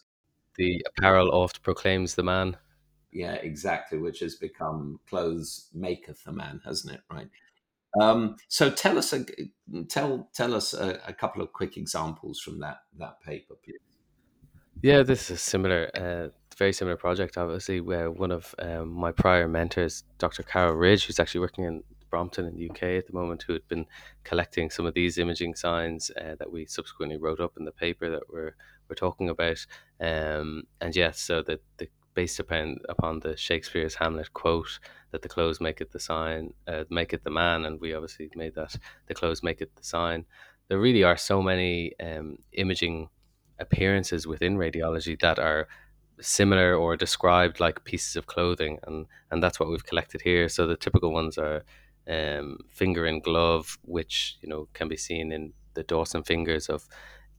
The 0.56 0.84
apparel 0.86 1.30
oft 1.32 1.62
proclaims 1.62 2.14
the 2.14 2.24
man. 2.24 2.56
Yeah, 3.12 3.34
exactly, 3.34 3.98
which 3.98 4.18
has 4.20 4.34
become 4.34 4.98
clothes 5.08 5.68
maketh 5.72 6.24
the 6.24 6.32
man, 6.32 6.60
hasn't 6.64 6.94
it? 6.94 7.02
Right. 7.08 7.28
Um, 8.00 8.36
so 8.48 8.70
tell 8.70 8.98
us 8.98 9.12
a 9.12 9.24
tell 9.88 10.28
tell 10.34 10.54
us 10.54 10.74
a, 10.74 11.00
a, 11.06 11.12
couple 11.12 11.42
of 11.42 11.52
quick 11.52 11.76
examples 11.76 12.40
from 12.40 12.58
that 12.60 12.78
that 12.98 13.20
paper, 13.20 13.54
please. 13.64 13.78
Yeah, 14.82 15.02
this 15.02 15.30
is 15.30 15.30
a 15.30 15.36
similar. 15.38 15.90
Uh, 15.94 16.28
very 16.56 16.72
similar 16.72 16.96
project, 16.96 17.36
obviously, 17.36 17.80
where 17.80 18.12
one 18.12 18.30
of 18.30 18.54
um, 18.60 18.90
my 18.90 19.10
prior 19.10 19.48
mentors, 19.48 20.04
Dr. 20.18 20.44
Carole 20.44 20.74
Ridge, 20.74 21.04
who's 21.04 21.18
actually 21.18 21.40
working 21.40 21.64
in 21.64 21.82
Brompton 22.10 22.46
in 22.46 22.54
the 22.54 22.70
UK 22.70 22.82
at 22.82 23.08
the 23.08 23.12
moment, 23.12 23.42
who 23.42 23.54
had 23.54 23.66
been 23.66 23.86
collecting 24.22 24.70
some 24.70 24.86
of 24.86 24.94
these 24.94 25.18
imaging 25.18 25.56
signs 25.56 26.12
uh, 26.12 26.36
that 26.38 26.52
we 26.52 26.64
subsequently 26.66 27.16
wrote 27.16 27.40
up 27.40 27.54
in 27.58 27.64
the 27.64 27.72
paper 27.72 28.08
that 28.08 28.22
we're 28.30 28.54
we're 28.88 28.94
talking 28.94 29.28
about. 29.28 29.66
Um, 30.00 30.64
and 30.80 30.94
yes, 30.94 31.18
so 31.18 31.42
that 31.42 31.60
the 31.78 31.88
based 32.14 32.38
upon 32.40 32.78
upon 32.88 33.20
the 33.20 33.36
Shakespeare's 33.36 33.94
Hamlet 33.94 34.32
quote 34.32 34.78
that 35.10 35.22
the 35.22 35.28
clothes 35.28 35.60
make 35.60 35.80
it 35.80 35.92
the 35.92 36.00
sign, 36.00 36.54
uh, 36.66 36.84
make 36.90 37.12
it 37.12 37.24
the 37.24 37.30
man, 37.30 37.64
and 37.64 37.80
we 37.80 37.94
obviously 37.94 38.30
made 38.34 38.54
that 38.54 38.76
the 39.06 39.14
clothes 39.14 39.42
make 39.42 39.60
it 39.60 39.74
the 39.76 39.84
sign. 39.84 40.24
There 40.68 40.80
really 40.80 41.04
are 41.04 41.16
so 41.16 41.42
many 41.42 41.92
um, 42.00 42.38
imaging 42.52 43.08
appearances 43.58 44.26
within 44.26 44.56
radiology 44.56 45.18
that 45.20 45.38
are 45.38 45.68
similar 46.20 46.74
or 46.74 46.96
described 46.96 47.60
like 47.60 47.84
pieces 47.84 48.16
of 48.16 48.26
clothing, 48.26 48.78
and 48.86 49.06
and 49.30 49.42
that's 49.42 49.60
what 49.60 49.68
we've 49.68 49.86
collected 49.86 50.22
here. 50.22 50.48
So 50.48 50.66
the 50.66 50.76
typical 50.76 51.12
ones 51.12 51.38
are 51.38 51.62
um, 52.08 52.58
finger 52.70 53.06
and 53.06 53.22
glove, 53.22 53.78
which 53.82 54.36
you 54.40 54.48
know 54.48 54.68
can 54.72 54.88
be 54.88 54.96
seen 54.96 55.32
in 55.32 55.52
the 55.74 55.82
Dawson 55.82 56.22
fingers 56.22 56.68
of 56.68 56.86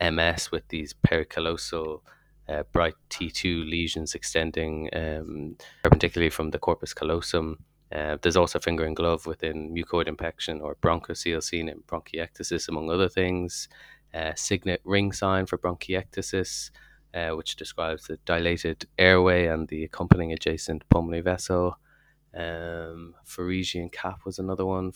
MS 0.02 0.52
with 0.52 0.68
these 0.68 0.94
pericallosal 0.94 2.02
uh, 2.48 2.64
bright 2.72 2.96
T2 3.10 3.70
lesions 3.70 4.14
extending 4.14 4.90
um, 4.94 5.58
perpendicularly 5.84 6.30
from 6.30 6.52
the 6.52 6.60
corpus 6.60 6.94
callosum. 6.94 7.58
Uh, 7.92 8.18
there's 8.22 8.36
also 8.36 8.60
finger 8.60 8.84
and 8.84 8.96
glove 8.96 9.26
within 9.26 9.74
mucoid 9.74 10.08
infection 10.08 10.60
or 10.62 10.76
bronchocele 10.76 11.54
in 11.54 11.84
bronchiectasis, 11.88 12.68
among 12.68 12.90
other 12.90 13.10
things. 13.10 13.68
Uh, 14.14 14.34
signet 14.36 14.82
ring 14.84 15.12
sign 15.12 15.46
for 15.46 15.58
bronchiectasis, 15.58 16.72
uh, 17.14 17.30
which 17.32 17.56
describes 17.56 18.08
the 18.08 18.18
dilated 18.26 18.86
airway 18.98 19.48
and 19.48 19.68
the 19.68 19.84
accompanying 19.84 20.32
adjacent 20.32 20.88
pulmonary 20.90 21.22
vessel. 21.22 21.78
Um, 22.36 23.16
Phrygian 23.24 23.90
cap 23.90 24.20
was 24.26 24.40
another 24.40 24.66
one. 24.66 24.92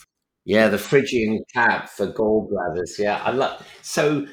Yeah, 0.45 0.67
the 0.67 0.77
Phrygian 0.77 1.43
cap 1.53 1.89
for 1.89 2.07
gallbladders. 2.07 2.97
Yeah, 2.97 3.21
I 3.23 3.31
love. 3.31 3.65
So 3.81 4.25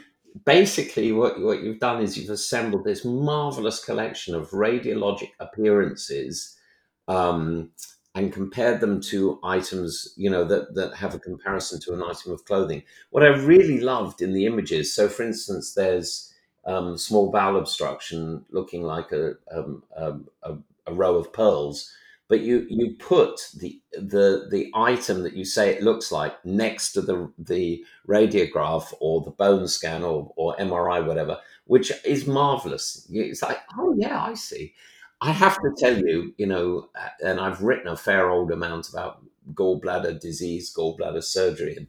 basically, 0.44 1.12
what 1.12 1.40
what 1.40 1.62
you've 1.62 1.80
done 1.80 2.02
is 2.02 2.16
you've 2.16 2.30
assembled 2.30 2.84
this 2.84 3.04
marvelous 3.04 3.84
collection 3.84 4.34
of 4.34 4.50
radiologic 4.50 5.30
appearances. 5.40 6.56
Um, 7.08 7.70
and 8.16 8.32
compared 8.32 8.80
them 8.80 8.98
to 8.98 9.38
items, 9.44 10.14
you 10.16 10.30
know, 10.30 10.42
that, 10.42 10.74
that 10.74 10.94
have 10.94 11.14
a 11.14 11.18
comparison 11.18 11.78
to 11.78 11.92
an 11.92 12.02
item 12.02 12.32
of 12.32 12.46
clothing. 12.46 12.82
What 13.10 13.22
I 13.22 13.26
really 13.26 13.78
loved 13.78 14.22
in 14.22 14.32
the 14.32 14.46
images, 14.46 14.92
so 14.92 15.06
for 15.06 15.22
instance, 15.22 15.74
there's 15.74 16.32
um, 16.64 16.96
small 16.96 17.30
bowel 17.30 17.58
obstruction 17.58 18.42
looking 18.50 18.82
like 18.82 19.12
a, 19.12 19.34
um, 19.54 19.82
um, 19.94 20.28
a, 20.42 20.54
a, 20.86 20.94
row 20.94 21.16
of 21.16 21.30
pearls, 21.32 21.92
but 22.28 22.40
you 22.40 22.66
you 22.68 22.94
put 22.98 23.40
the 23.56 23.80
the 23.92 24.48
the 24.50 24.70
item 24.74 25.22
that 25.22 25.34
you 25.34 25.44
say 25.44 25.70
it 25.70 25.82
looks 25.82 26.10
like 26.10 26.44
next 26.44 26.92
to 26.92 27.00
the 27.00 27.32
the 27.38 27.84
radiograph 28.08 28.92
or 29.00 29.20
the 29.22 29.30
bone 29.30 29.68
scan 29.68 30.02
or, 30.02 30.32
or 30.36 30.56
MRI 30.56 31.04
whatever, 31.06 31.38
which 31.66 31.92
is 32.04 32.26
marvelous. 32.26 33.06
It's 33.10 33.42
like 33.42 33.60
oh 33.78 33.94
yeah, 33.96 34.22
I 34.22 34.34
see. 34.34 34.74
I 35.20 35.32
have 35.32 35.56
to 35.56 35.72
tell 35.78 35.96
you, 35.96 36.34
you 36.36 36.46
know, 36.46 36.88
and 37.24 37.40
I've 37.40 37.62
written 37.62 37.88
a 37.88 37.96
fair 37.96 38.28
old 38.28 38.50
amount 38.52 38.90
about 38.90 39.22
gallbladder 39.54 40.20
disease, 40.20 40.74
gallbladder 40.74 41.22
surgery, 41.22 41.76
and 41.76 41.86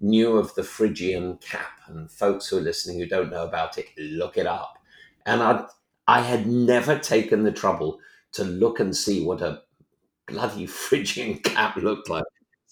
knew 0.00 0.36
of 0.36 0.54
the 0.54 0.62
Phrygian 0.62 1.38
cap. 1.38 1.80
And 1.86 2.10
folks 2.10 2.48
who 2.48 2.58
are 2.58 2.62
listening 2.62 2.98
who 2.98 3.06
don't 3.06 3.30
know 3.30 3.44
about 3.44 3.78
it, 3.78 3.86
look 3.96 4.36
it 4.36 4.46
up. 4.46 4.78
And 5.24 5.42
I, 5.42 5.64
I 6.06 6.20
had 6.20 6.46
never 6.46 6.98
taken 6.98 7.44
the 7.44 7.52
trouble 7.52 7.98
to 8.32 8.44
look 8.44 8.78
and 8.80 8.94
see 8.94 9.24
what 9.24 9.40
a 9.40 9.62
bloody 10.26 10.66
Phrygian 10.66 11.38
cap 11.38 11.76
looked 11.76 12.08
like. 12.08 12.24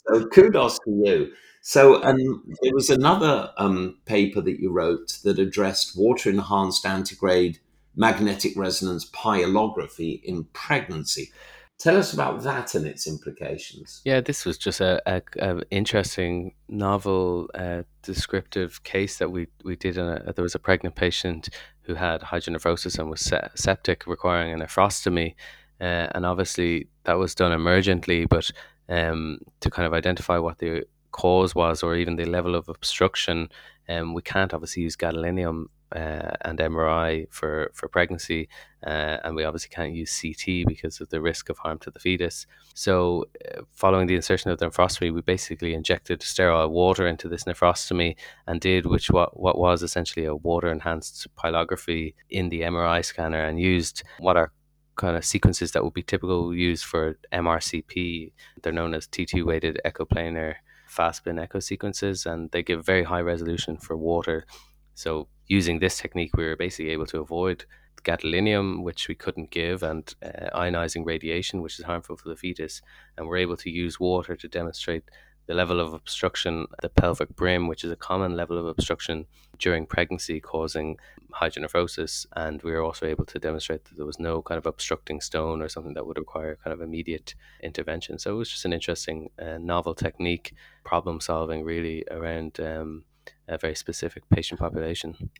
So 0.06 0.26
kudos 0.26 0.78
to 0.80 0.90
you. 0.90 1.32
So 1.62 2.02
um, 2.02 2.44
there 2.60 2.74
was 2.74 2.90
another 2.90 3.50
um, 3.56 3.98
paper 4.04 4.42
that 4.42 4.60
you 4.60 4.70
wrote 4.70 5.18
that 5.24 5.38
addressed 5.38 5.96
water 5.96 6.28
enhanced 6.28 6.84
antegrade 6.84 7.58
magnetic 7.96 8.52
resonance 8.54 9.10
pyelography 9.10 10.22
in 10.24 10.44
pregnancy. 10.52 11.32
Tell 11.78 11.96
us 11.96 12.12
about 12.12 12.42
that 12.42 12.74
and 12.74 12.86
its 12.86 13.06
implications. 13.06 14.00
Yeah, 14.04 14.20
this 14.20 14.44
was 14.44 14.56
just 14.58 14.80
a, 14.80 15.02
a, 15.06 15.22
a 15.38 15.62
interesting, 15.70 16.54
novel, 16.68 17.48
uh, 17.54 17.82
descriptive 18.02 18.82
case 18.84 19.18
that 19.18 19.30
we 19.30 19.48
we 19.64 19.74
did. 19.74 19.98
A, 19.98 20.32
there 20.36 20.42
was 20.42 20.54
a 20.54 20.60
pregnant 20.60 20.94
patient 20.94 21.48
who 21.82 21.94
had 21.94 22.20
hydronephrosis 22.20 22.98
and 22.98 23.10
was 23.10 23.20
se- 23.20 23.48
septic, 23.56 24.06
requiring 24.06 24.52
a 24.52 24.64
nephrostomy, 24.64 25.34
uh, 25.80 26.08
and 26.14 26.24
obviously 26.26 26.88
that 27.04 27.14
was 27.14 27.34
done 27.34 27.52
emergently, 27.52 28.28
but 28.28 28.50
um, 28.88 29.38
to 29.60 29.70
kind 29.70 29.86
of 29.86 29.94
identify 29.94 30.38
what 30.38 30.58
the 30.58 30.84
cause 31.12 31.54
was 31.54 31.82
or 31.82 31.94
even 31.94 32.16
the 32.16 32.24
level 32.24 32.54
of 32.54 32.68
obstruction, 32.68 33.48
um, 33.88 34.14
we 34.14 34.22
can't 34.22 34.54
obviously 34.54 34.82
use 34.82 34.96
gadolinium 34.96 35.66
uh, 35.94 36.32
and 36.40 36.58
MRI 36.58 37.26
for 37.30 37.70
for 37.72 37.88
pregnancy, 37.88 38.48
uh, 38.84 39.18
and 39.22 39.36
we 39.36 39.44
obviously 39.44 39.68
can't 39.68 39.92
use 39.92 40.20
CT 40.20 40.66
because 40.66 41.00
of 41.00 41.08
the 41.10 41.20
risk 41.20 41.48
of 41.50 41.58
harm 41.58 41.78
to 41.78 41.90
the 41.90 42.00
fetus. 42.00 42.46
So, 42.74 43.26
uh, 43.48 43.62
following 43.72 44.08
the 44.08 44.16
insertion 44.16 44.50
of 44.50 44.58
the 44.58 44.66
nephrostomy, 44.66 45.14
we 45.14 45.20
basically 45.20 45.72
injected 45.72 46.22
sterile 46.22 46.68
water 46.68 47.06
into 47.06 47.28
this 47.28 47.44
nephrostomy 47.44 48.16
and 48.46 48.60
did 48.60 48.86
which 48.86 49.10
what 49.10 49.38
what 49.38 49.56
was 49.56 49.82
essentially 49.82 50.26
a 50.26 50.34
water 50.34 50.70
enhanced 50.72 51.28
pyelography 51.36 52.14
in 52.28 52.48
the 52.48 52.62
MRI 52.62 53.04
scanner 53.04 53.44
and 53.44 53.60
used 53.60 54.02
what 54.18 54.36
are 54.36 54.50
kind 54.96 55.16
of 55.16 55.24
sequences 55.24 55.72
that 55.72 55.84
would 55.84 55.94
be 55.94 56.02
typical 56.02 56.54
used 56.54 56.84
for 56.84 57.18
MRCP. 57.32 58.32
They're 58.62 58.72
known 58.72 58.94
as 58.94 59.06
T2 59.06 59.44
weighted 59.44 59.80
echoplanar 59.84 60.56
fast 60.86 61.18
spin 61.18 61.38
echo 61.38 61.60
sequences, 61.60 62.26
and 62.26 62.50
they 62.52 62.62
give 62.62 62.84
very 62.84 63.04
high 63.04 63.20
resolution 63.20 63.76
for 63.76 63.96
water. 63.96 64.46
So 64.94 65.28
using 65.46 65.78
this 65.78 65.98
technique, 65.98 66.36
we 66.36 66.44
were 66.44 66.56
basically 66.56 66.90
able 66.90 67.06
to 67.06 67.20
avoid 67.20 67.64
gadolinium, 68.04 68.82
which 68.82 69.08
we 69.08 69.14
couldn't 69.14 69.50
give, 69.50 69.82
and 69.82 70.14
uh, 70.22 70.56
ionizing 70.56 71.04
radiation, 71.04 71.62
which 71.62 71.78
is 71.78 71.84
harmful 71.84 72.16
for 72.16 72.28
the 72.28 72.36
fetus. 72.36 72.82
And 73.16 73.26
we're 73.26 73.38
able 73.38 73.56
to 73.56 73.70
use 73.70 73.98
water 73.98 74.36
to 74.36 74.48
demonstrate 74.48 75.04
the 75.46 75.54
level 75.54 75.80
of 75.80 75.92
obstruction, 75.92 76.66
the 76.80 76.88
pelvic 76.88 77.36
brim, 77.36 77.68
which 77.68 77.84
is 77.84 77.90
a 77.90 77.96
common 77.96 78.36
level 78.36 78.58
of 78.58 78.66
obstruction 78.66 79.26
during 79.58 79.86
pregnancy, 79.86 80.40
causing 80.40 80.96
hydronephrosis. 81.32 82.26
And 82.34 82.62
we 82.62 82.72
were 82.72 82.82
also 82.82 83.06
able 83.06 83.26
to 83.26 83.38
demonstrate 83.38 83.84
that 83.84 83.96
there 83.96 84.06
was 84.06 84.18
no 84.18 84.42
kind 84.42 84.58
of 84.58 84.66
obstructing 84.66 85.20
stone 85.20 85.60
or 85.60 85.68
something 85.68 85.94
that 85.94 86.06
would 86.06 86.18
require 86.18 86.56
kind 86.62 86.72
of 86.72 86.80
immediate 86.80 87.34
intervention. 87.62 88.18
So 88.18 88.32
it 88.32 88.38
was 88.38 88.50
just 88.50 88.64
an 88.64 88.72
interesting, 88.72 89.30
uh, 89.38 89.58
novel 89.58 89.94
technique, 89.94 90.54
problem 90.84 91.20
solving 91.20 91.62
really 91.62 92.04
around 92.10 92.58
um, 92.60 93.04
a 93.48 93.58
very 93.58 93.74
specific 93.74 94.28
patient 94.30 94.60
population. 94.60 95.30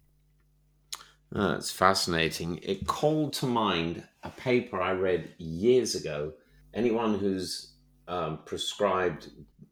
Oh, 1.35 1.49
that's 1.49 1.71
fascinating. 1.71 2.61
It 2.62 2.87
called 2.87 3.33
to 3.35 3.47
mind 3.47 4.05
a 4.23 4.31
paper 4.31 4.81
I 4.81 4.93
read 4.93 5.33
years 5.38 5.95
ago. 5.95 6.33
Anyone 6.73 7.19
who's 7.19 7.75
um, 8.07 8.40
prescribed 8.45 9.31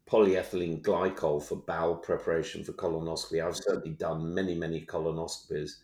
polyethylene 0.09 0.81
glycol 0.81 1.41
for 1.41 1.55
bowel 1.55 1.95
preparation 1.95 2.63
for 2.63 2.73
colonoscopy. 2.73 3.45
I've 3.45 3.55
certainly 3.55 3.91
done 3.91 4.33
many, 4.33 4.55
many 4.55 4.85
colonoscopies 4.85 5.77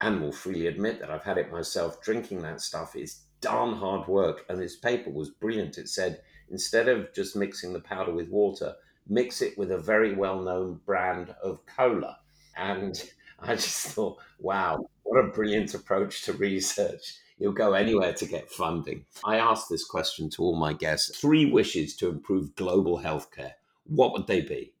and 0.00 0.20
will 0.20 0.32
freely 0.32 0.66
admit 0.66 1.00
that 1.00 1.10
I've 1.10 1.22
had 1.22 1.38
it 1.38 1.50
myself. 1.50 2.02
Drinking 2.02 2.42
that 2.42 2.60
stuff 2.60 2.94
is 2.96 3.22
darn 3.40 3.74
hard 3.74 4.08
work. 4.08 4.44
And 4.48 4.60
this 4.60 4.76
paper 4.76 5.10
was 5.10 5.30
brilliant. 5.30 5.78
It 5.78 5.88
said 5.88 6.20
instead 6.50 6.88
of 6.88 7.12
just 7.14 7.36
mixing 7.36 7.72
the 7.72 7.80
powder 7.80 8.12
with 8.12 8.28
water, 8.28 8.74
mix 9.08 9.40
it 9.42 9.56
with 9.56 9.70
a 9.72 9.78
very 9.78 10.14
well 10.14 10.40
known 10.40 10.80
brand 10.84 11.34
of 11.42 11.64
cola. 11.66 12.18
And 12.56 13.02
I 13.38 13.54
just 13.54 13.88
thought, 13.88 14.18
wow, 14.38 14.86
what 15.02 15.24
a 15.24 15.28
brilliant 15.28 15.74
approach 15.74 16.22
to 16.22 16.32
research. 16.34 17.18
You'll 17.38 17.52
go 17.52 17.74
anywhere 17.74 18.14
to 18.14 18.26
get 18.26 18.50
funding. 18.50 19.04
I 19.24 19.36
asked 19.36 19.68
this 19.68 19.84
question 19.84 20.30
to 20.30 20.42
all 20.42 20.56
my 20.56 20.72
guests 20.72 21.18
three 21.18 21.44
wishes 21.44 21.94
to 21.96 22.08
improve 22.08 22.54
global 22.56 22.98
healthcare. 22.98 23.52
What 23.84 24.12
would 24.12 24.26
they 24.26 24.40
be? 24.40 24.72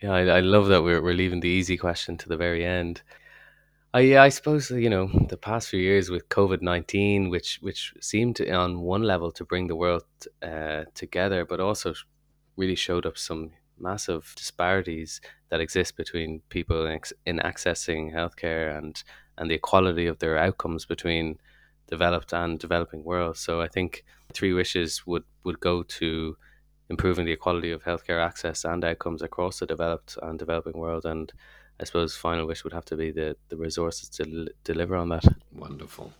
Yeah, 0.00 0.12
I, 0.12 0.24
I 0.24 0.40
love 0.40 0.68
that 0.68 0.82
we're, 0.82 1.02
we're 1.02 1.14
leaving 1.14 1.40
the 1.40 1.48
easy 1.48 1.76
question 1.76 2.16
to 2.18 2.28
the 2.28 2.36
very 2.36 2.64
end. 2.64 3.02
I, 3.94 4.16
I 4.16 4.30
suppose 4.30 4.70
you 4.70 4.88
know 4.88 5.10
the 5.28 5.36
past 5.36 5.68
few 5.68 5.80
years 5.80 6.08
with 6.08 6.30
COVID 6.30 6.62
nineteen, 6.62 7.28
which 7.28 7.58
which 7.60 7.92
seemed 8.00 8.36
to, 8.36 8.50
on 8.50 8.80
one 8.80 9.02
level 9.02 9.30
to 9.32 9.44
bring 9.44 9.66
the 9.66 9.76
world 9.76 10.04
uh, 10.42 10.84
together, 10.94 11.44
but 11.44 11.60
also 11.60 11.92
really 12.56 12.74
showed 12.74 13.04
up 13.04 13.18
some 13.18 13.50
massive 13.82 14.32
disparities 14.36 15.20
that 15.50 15.60
exist 15.60 15.96
between 15.96 16.40
people 16.48 16.86
in, 16.86 17.00
in 17.26 17.38
accessing 17.38 18.14
healthcare 18.14 18.76
and 18.76 19.02
and 19.38 19.50
the 19.50 19.54
equality 19.54 20.06
of 20.06 20.18
their 20.18 20.38
outcomes 20.38 20.84
between 20.84 21.38
developed 21.88 22.32
and 22.32 22.58
developing 22.58 23.04
worlds. 23.04 23.40
So 23.40 23.60
I 23.60 23.68
think 23.68 24.04
three 24.32 24.52
wishes 24.52 25.06
would, 25.06 25.24
would 25.44 25.60
go 25.60 25.82
to 25.82 26.36
improving 26.88 27.26
the 27.26 27.32
equality 27.32 27.70
of 27.70 27.82
healthcare 27.82 28.24
access 28.24 28.64
and 28.64 28.84
outcomes 28.84 29.22
across 29.22 29.58
the 29.58 29.66
developed 29.66 30.18
and 30.22 30.38
developing 30.38 30.74
world. 30.74 31.04
And 31.04 31.32
I 31.80 31.84
suppose 31.84 32.16
final 32.16 32.46
wish 32.46 32.64
would 32.64 32.72
have 32.72 32.84
to 32.86 32.96
be 32.96 33.10
the, 33.10 33.36
the 33.48 33.56
resources 33.56 34.08
to 34.10 34.48
deliver 34.64 34.96
on 34.96 35.08
that. 35.10 35.24
Wonderful. 35.52 36.12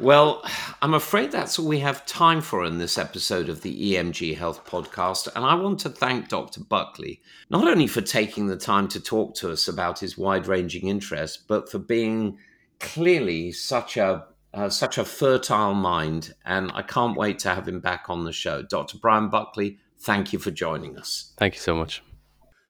Well, 0.00 0.44
I'm 0.82 0.94
afraid 0.94 1.30
that's 1.30 1.58
all 1.58 1.68
we 1.68 1.78
have 1.78 2.04
time 2.04 2.40
for 2.40 2.64
in 2.64 2.78
this 2.78 2.98
episode 2.98 3.48
of 3.48 3.62
the 3.62 3.94
EMJ 3.94 4.36
Health 4.36 4.64
Podcast. 4.66 5.28
And 5.36 5.44
I 5.44 5.54
want 5.54 5.78
to 5.80 5.88
thank 5.88 6.28
Dr. 6.28 6.60
Buckley, 6.64 7.20
not 7.48 7.68
only 7.68 7.86
for 7.86 8.00
taking 8.00 8.48
the 8.48 8.56
time 8.56 8.88
to 8.88 9.00
talk 9.00 9.36
to 9.36 9.52
us 9.52 9.68
about 9.68 10.00
his 10.00 10.18
wide 10.18 10.48
ranging 10.48 10.88
interests, 10.88 11.36
but 11.36 11.70
for 11.70 11.78
being 11.78 12.38
clearly 12.80 13.52
such 13.52 13.96
a 13.96 14.26
uh, 14.52 14.68
such 14.68 14.98
a 14.98 15.04
fertile 15.04 15.74
mind, 15.74 16.32
and 16.44 16.70
I 16.74 16.82
can't 16.82 17.16
wait 17.16 17.40
to 17.40 17.48
have 17.48 17.66
him 17.66 17.80
back 17.80 18.04
on 18.08 18.24
the 18.24 18.32
show. 18.32 18.62
Dr. 18.62 18.98
Bryan 18.98 19.28
Buckley, 19.28 19.78
thank 19.98 20.32
you 20.32 20.38
for 20.38 20.52
joining 20.52 20.96
us. 20.96 21.32
Thank 21.36 21.54
you 21.54 21.60
so 21.60 21.74
much. 21.74 22.02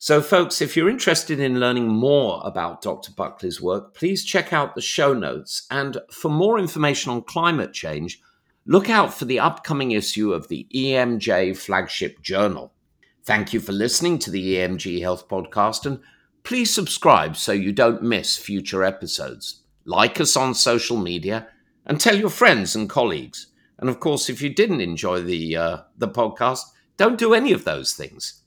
So, 0.04 0.20
folks, 0.20 0.60
if 0.60 0.76
you're 0.76 0.90
interested 0.90 1.40
in 1.40 1.58
learning 1.58 1.88
more 1.88 2.42
about 2.44 2.82
Dr. 2.82 3.10
Buckley's 3.10 3.62
work, 3.62 3.94
please 3.94 4.22
check 4.22 4.52
out 4.52 4.74
the 4.74 4.82
show 4.82 5.14
notes. 5.14 5.66
And 5.70 5.96
for 6.10 6.28
more 6.28 6.58
information 6.58 7.10
on 7.10 7.22
climate 7.22 7.72
change, 7.72 8.20
look 8.66 8.90
out 8.90 9.14
for 9.14 9.24
the 9.24 9.40
upcoming 9.40 9.92
issue 9.92 10.34
of 10.34 10.48
the 10.48 10.68
EMJ 10.74 11.56
flagship 11.56 12.20
journal. 12.20 12.74
Thank 13.22 13.54
you 13.54 13.60
for 13.60 13.72
listening 13.72 14.18
to 14.18 14.30
the 14.30 14.56
EMJ 14.56 15.00
Health 15.00 15.26
Podcast, 15.26 15.86
and 15.86 16.00
please 16.42 16.70
subscribe 16.70 17.34
so 17.34 17.52
you 17.52 17.72
don't 17.72 18.02
miss 18.02 18.36
future 18.36 18.84
episodes. 18.84 19.62
Like 19.86 20.20
us 20.20 20.36
on 20.36 20.52
social 20.52 20.98
media 20.98 21.48
and 21.86 21.98
tell 21.98 22.18
your 22.18 22.28
friends 22.28 22.76
and 22.76 22.90
colleagues. 22.90 23.46
And 23.78 23.88
of 23.88 24.00
course, 24.00 24.28
if 24.28 24.42
you 24.42 24.50
didn't 24.50 24.82
enjoy 24.82 25.22
the, 25.22 25.56
uh, 25.56 25.78
the 25.96 26.08
podcast, 26.08 26.60
don't 26.98 27.18
do 27.18 27.32
any 27.32 27.54
of 27.54 27.64
those 27.64 27.94
things. 27.94 28.42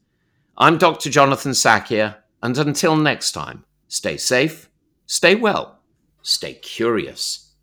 I'm 0.60 0.80
Dr. 0.80 1.12
Jonathan 1.12 1.52
Sackier, 1.52 2.15
and 2.41 2.58
until 2.58 2.96
next 2.96 3.34
time, 3.34 3.63
stay 3.88 4.17
safe, 4.17 4.72
stay 5.06 5.36
well, 5.36 5.82
stay 6.24 6.56
curious. 6.56 7.54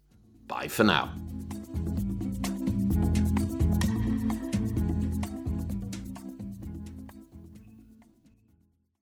Bye 0.47 0.69
for 0.69 0.85
now. 0.85 1.13